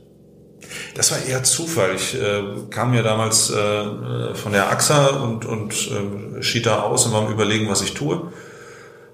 Das 0.93 1.09
war 1.09 1.17
eher 1.17 1.43
Zufall. 1.43 1.95
Ich 1.95 2.13
äh, 2.13 2.43
kam 2.69 2.93
ja 2.93 3.01
damals 3.01 3.49
äh, 3.49 4.35
von 4.35 4.51
der 4.51 4.69
AXA 4.69 5.07
und, 5.23 5.45
und 5.45 5.73
äh, 5.73 6.43
schied 6.43 6.67
da 6.67 6.81
aus 6.81 7.07
und 7.07 7.13
war 7.13 7.23
am 7.23 7.33
überlegen, 7.33 7.67
was 7.67 7.81
ich 7.81 7.95
tue. 7.95 8.31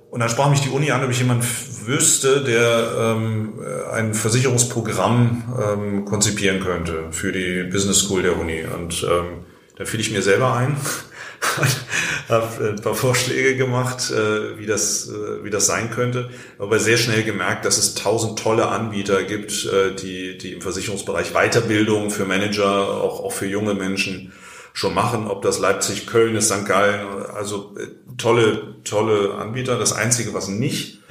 Und 0.10 0.20
dann 0.20 0.28
sprach 0.28 0.50
mich 0.50 0.60
die 0.60 0.70
Uni 0.70 0.92
an, 0.92 1.06
ob 1.06 1.10
ich 1.10 1.20
jemand 1.20 1.46
wüsste, 1.88 2.44
der 2.44 2.92
ähm, 2.98 3.54
ein 3.92 4.14
Versicherungsprogramm 4.14 5.44
ähm, 5.62 6.06
konzipieren 6.06 6.60
könnte 6.60 7.06
für 7.12 7.32
die 7.32 7.64
Business 7.64 8.00
School 8.00 8.24
der 8.24 8.40
Uni. 8.40 8.64
Und 8.64 9.04
ähm, 9.04 9.46
da 9.78 9.86
fiel 9.86 10.00
ich 10.00 10.12
mir 10.12 10.22
selber 10.22 10.54
ein, 10.54 10.78
habe 12.30 12.70
ein 12.70 12.82
paar 12.82 12.94
Vorschläge 12.96 13.56
gemacht, 13.56 14.12
äh, 14.12 14.58
wie, 14.60 14.66
das, 14.66 15.10
äh, 15.10 15.44
wie 15.44 15.50
das 15.50 15.66
sein 15.66 15.90
könnte, 15.92 16.30
aber 16.60 16.80
sehr 16.80 16.98
schnell 16.98 17.24
gemerkt, 17.24 17.66
dass 17.66 17.78
es 17.78 17.96
tausend 17.96 18.38
tolle 18.38 18.68
Anbieter 18.68 19.24
gibt, 19.24 19.66
äh, 19.66 19.96
die, 19.96 20.38
die 20.38 20.54
im 20.54 20.62
Versicherungsbereich 20.62 21.34
Weiterbildung 21.34 22.12
für 22.12 22.26
Manager, 22.26 23.02
auch, 23.02 23.24
auch 23.24 23.34
für 23.34 23.48
junge 23.48 23.74
Menschen 23.74 24.32
schon 24.74 24.94
machen, 24.94 25.28
ob 25.28 25.42
das 25.42 25.60
Leipzig, 25.60 26.08
Köln 26.08 26.36
ist, 26.36 26.50
St. 26.50 26.66
Gallen, 26.66 27.06
also 27.36 27.76
äh, 27.78 27.88
tolle, 28.18 28.76
tolle 28.84 29.36
Anbieter. 29.36 29.78
Das 29.78 29.94
Einzige, 29.94 30.34
was 30.34 30.48
nicht 30.48 31.02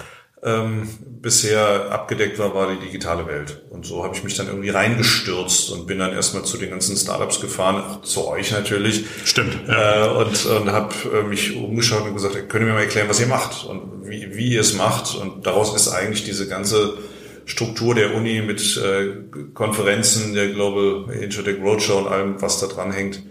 ähm, 0.43 0.89
bisher 1.21 1.91
abgedeckt 1.91 2.39
war, 2.39 2.55
war 2.55 2.75
die 2.75 2.87
digitale 2.87 3.27
Welt. 3.27 3.63
Und 3.71 3.85
so 3.85 4.05
habe 4.05 4.17
ich 4.17 4.25
mich 4.25 4.37
dann 4.37 4.47
irgendwie 4.47 4.71
reingestürzt 4.71 5.71
und 5.71 5.87
bin 5.87 5.99
dann 5.99 6.13
erstmal 6.13 6.45
zu 6.45 6.57
den 6.57 6.71
ganzen 6.71 6.97
Startups 6.97 7.41
gefahren, 7.41 7.99
zu 8.03 8.27
euch 8.27 8.51
natürlich. 8.51 9.05
Stimmt. 9.25 9.59
Ja. 9.69 10.07
Äh, 10.07 10.17
und 10.17 10.47
und 10.47 10.73
habe 10.73 10.95
äh, 11.13 11.23
mich 11.25 11.57
umgeschaut 11.57 12.07
und 12.07 12.15
gesagt, 12.15 12.35
könnt 12.49 12.63
ihr 12.63 12.69
mir 12.69 12.73
mal 12.73 12.83
erklären, 12.83 13.09
was 13.09 13.21
ihr 13.21 13.27
macht 13.27 13.67
und 13.67 14.09
wie, 14.09 14.35
wie 14.35 14.55
ihr 14.55 14.63
es 14.63 14.75
macht. 14.75 15.15
Und 15.15 15.47
daraus 15.47 15.75
ist 15.75 15.89
eigentlich 15.89 16.25
diese 16.25 16.49
ganze 16.49 16.95
Struktur 17.45 17.95
der 17.95 18.15
Uni 18.15 18.41
mit 18.41 18.79
äh, 18.79 19.13
Konferenzen, 19.53 20.33
der 20.35 20.49
Global 20.49 21.13
Intertech 21.15 21.61
Roadshow 21.61 21.99
und 21.99 22.09
allem, 22.09 22.41
was 22.41 22.61
da 22.61 22.67
dran 22.67 22.93
hängt, 22.93 23.23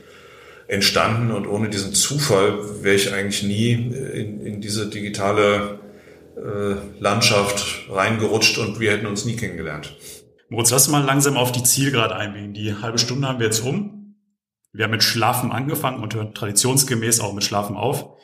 entstanden 0.68 1.32
und 1.32 1.48
ohne 1.48 1.70
diesen 1.70 1.96
Zufall 1.96 2.60
wäre 2.84 2.96
ich 2.96 3.12
eigentlich 3.12 3.42
nie 3.42 3.72
in, 3.72 4.46
in 4.46 4.62
diese 4.62 4.88
digitale 4.88 5.80
Landschaft 7.00 7.90
reingerutscht 7.90 8.58
und 8.58 8.80
wir 8.80 8.92
hätten 8.92 9.06
uns 9.06 9.26
nie 9.26 9.36
kennengelernt. 9.36 9.96
Moritz, 10.50 10.72
lass 10.72 10.88
mal 10.88 11.04
langsam 11.04 11.38
auf 11.38 11.52
die 11.52 11.64
Zielgerade 11.64 12.16
einbiegen. 12.16 12.54
Die 12.54 12.74
halbe 12.76 12.98
Stunde 12.98 13.28
haben 13.28 13.40
wir 13.40 13.46
jetzt 13.46 13.64
um. 13.64 14.16
Wir 14.72 14.86
haben 14.86 14.92
mit 14.92 15.04
Schlafen 15.04 15.52
angefangen 15.52 16.02
und 16.02 16.16
hören 16.16 16.34
traditionsgemäß 16.34 17.20
auch 17.20 17.34
mit 17.34 17.44
Schlafen 17.44 17.76
auf. 17.76 18.18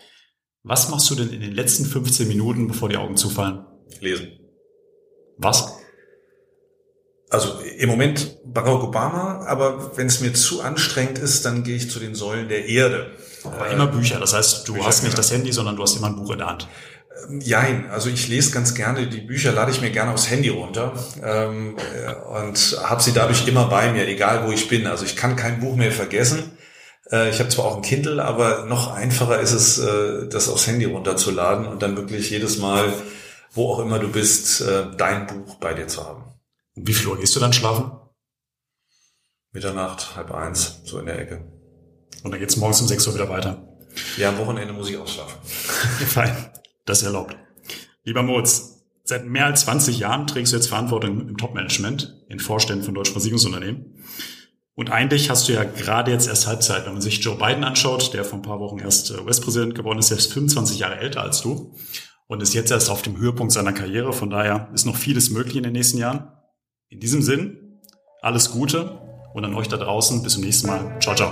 Was 0.63 0.89
machst 0.89 1.09
du 1.09 1.15
denn 1.15 1.29
in 1.29 1.41
den 1.41 1.53
letzten 1.53 1.85
15 1.85 2.27
Minuten, 2.27 2.67
bevor 2.67 2.89
die 2.89 2.97
Augen 2.97 3.17
zufallen? 3.17 3.65
Lesen. 3.99 4.39
Was? 5.37 5.75
also 7.35 7.59
im 7.77 7.89
Moment 7.89 8.37
Barack 8.45 8.83
Obama, 8.83 9.45
aber 9.45 9.97
wenn 9.97 10.07
es 10.07 10.21
mir 10.21 10.33
zu 10.33 10.61
anstrengend 10.61 11.19
ist, 11.19 11.45
dann 11.45 11.63
gehe 11.63 11.75
ich 11.75 11.89
zu 11.89 11.99
den 11.99 12.15
Säulen 12.15 12.47
der 12.49 12.65
Erde. 12.65 13.11
Aber 13.43 13.69
immer 13.69 13.87
Bücher, 13.87 14.19
das 14.19 14.33
heißt, 14.33 14.67
du 14.67 14.73
Bücher, 14.73 14.87
hast 14.87 15.03
nicht 15.03 15.11
genau. 15.11 15.17
das 15.17 15.31
Handy, 15.31 15.51
sondern 15.51 15.75
du 15.75 15.83
hast 15.83 15.95
immer 15.95 16.07
ein 16.07 16.15
Buch 16.15 16.31
in 16.31 16.39
der 16.39 16.47
Hand. 16.47 16.67
Ähm, 17.23 17.39
jein, 17.41 17.89
also 17.89 18.09
ich 18.09 18.27
lese 18.27 18.51
ganz 18.51 18.75
gerne, 18.75 19.07
die 19.07 19.21
Bücher 19.21 19.51
lade 19.51 19.71
ich 19.71 19.81
mir 19.81 19.91
gerne 19.91 20.13
aufs 20.13 20.29
Handy 20.29 20.49
runter 20.49 20.93
ähm, 21.23 21.77
äh, 21.77 22.13
und 22.13 22.79
habe 22.83 23.01
sie 23.01 23.13
dadurch 23.13 23.47
immer 23.47 23.65
bei 23.65 23.91
mir, 23.91 24.07
egal 24.07 24.47
wo 24.47 24.51
ich 24.51 24.67
bin. 24.67 24.87
Also 24.87 25.05
ich 25.05 25.15
kann 25.15 25.35
kein 25.35 25.59
Buch 25.59 25.75
mehr 25.75 25.91
vergessen. 25.91 26.57
Äh, 27.11 27.29
ich 27.29 27.39
habe 27.39 27.49
zwar 27.49 27.65
auch 27.65 27.75
ein 27.77 27.81
Kindle, 27.81 28.23
aber 28.23 28.65
noch 28.65 28.91
einfacher 28.93 29.39
ist 29.39 29.53
es, 29.53 29.77
äh, 29.77 30.27
das 30.27 30.49
aufs 30.49 30.67
Handy 30.67 30.85
runterzuladen 30.85 31.65
und 31.65 31.81
dann 31.81 31.95
wirklich 31.95 32.29
jedes 32.29 32.57
Mal, 32.57 32.91
wo 33.51 33.71
auch 33.71 33.79
immer 33.79 33.99
du 33.99 34.09
bist, 34.09 34.61
äh, 34.61 34.87
dein 34.97 35.27
Buch 35.27 35.55
bei 35.55 35.73
dir 35.73 35.87
zu 35.87 36.05
haben. 36.05 36.23
Wie 36.75 36.93
viel 36.93 37.07
Uhr 37.07 37.19
gehst 37.19 37.35
du 37.35 37.39
dann 37.39 37.53
schlafen? 37.53 37.91
Mitternacht, 39.53 40.17
halb 40.17 40.31
eins, 40.31 40.81
so 40.83 40.99
in 40.99 41.05
der 41.05 41.19
Ecke. 41.19 41.41
Und 42.23 42.31
dann 42.31 42.39
geht's 42.39 42.57
morgens 42.57 42.81
um 42.81 42.87
sechs 42.87 43.07
Uhr 43.07 43.13
wieder 43.13 43.29
weiter. 43.29 43.65
Ja, 44.17 44.29
am 44.29 44.37
Wochenende 44.37 44.73
muss 44.73 44.89
ich 44.89 44.97
ausschlafen. 44.97 45.39
Fein, 46.07 46.35
das 46.85 47.03
erlaubt. 47.03 47.37
Lieber 48.03 48.23
Moritz, 48.23 48.83
seit 49.03 49.25
mehr 49.25 49.45
als 49.45 49.61
20 49.61 49.99
Jahren 49.99 50.27
trägst 50.27 50.53
du 50.53 50.57
jetzt 50.57 50.67
Verantwortung 50.67 51.27
im 51.27 51.37
Topmanagement, 51.37 52.23
in 52.29 52.39
Vorständen 52.39 52.83
von 52.83 52.93
deutschen 52.93 53.13
Versicherungsunternehmen. 53.13 53.95
Und 54.75 54.91
eigentlich 54.91 55.29
hast 55.29 55.47
du 55.47 55.53
ja 55.53 55.63
gerade 55.63 56.11
jetzt 56.11 56.27
erst 56.27 56.47
Halbzeit. 56.47 56.85
Wenn 56.85 56.93
man 56.93 57.01
sich 57.01 57.23
Joe 57.23 57.37
Biden 57.37 57.63
anschaut, 57.63 58.13
der 58.13 58.25
vor 58.25 58.39
ein 58.39 58.41
paar 58.41 58.59
Wochen 58.59 58.79
erst 58.79 59.09
äh, 59.09 59.19
US-Präsident 59.19 59.73
geworden 59.73 59.99
ist, 59.99 60.09
der 60.09 60.17
ist 60.17 60.33
25 60.33 60.79
Jahre 60.79 60.97
älter 60.97 61.21
als 61.21 61.41
du 61.41 61.73
und 62.27 62.43
ist 62.43 62.53
jetzt 62.53 62.71
erst 62.71 62.89
auf 62.89 63.01
dem 63.01 63.17
Höhepunkt 63.17 63.53
seiner 63.53 63.73
Karriere. 63.73 64.11
Von 64.11 64.29
daher 64.29 64.69
ist 64.73 64.85
noch 64.85 64.97
vieles 64.97 65.29
möglich 65.29 65.55
in 65.55 65.63
den 65.63 65.73
nächsten 65.73 65.97
Jahren. 65.97 66.27
In 66.89 66.99
diesem 66.99 67.21
Sinn, 67.21 67.79
alles 68.21 68.51
Gute 68.51 68.99
und 69.33 69.45
an 69.45 69.55
euch 69.55 69.69
da 69.69 69.77
draußen. 69.77 70.21
Bis 70.23 70.33
zum 70.33 70.43
nächsten 70.43 70.67
Mal. 70.67 70.99
Ciao, 70.99 71.15
ciao. 71.15 71.31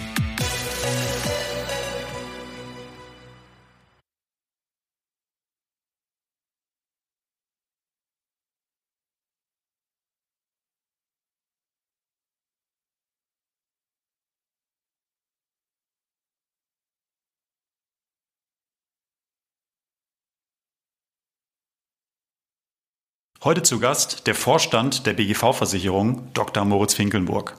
Heute 23.43 23.63
zu 23.63 23.79
Gast 23.79 24.27
der 24.27 24.35
Vorstand 24.35 25.07
der 25.07 25.13
BGV-Versicherung, 25.13 26.31
Dr. 26.35 26.63
Moritz 26.63 26.93
Finkelnburg. 26.93 27.57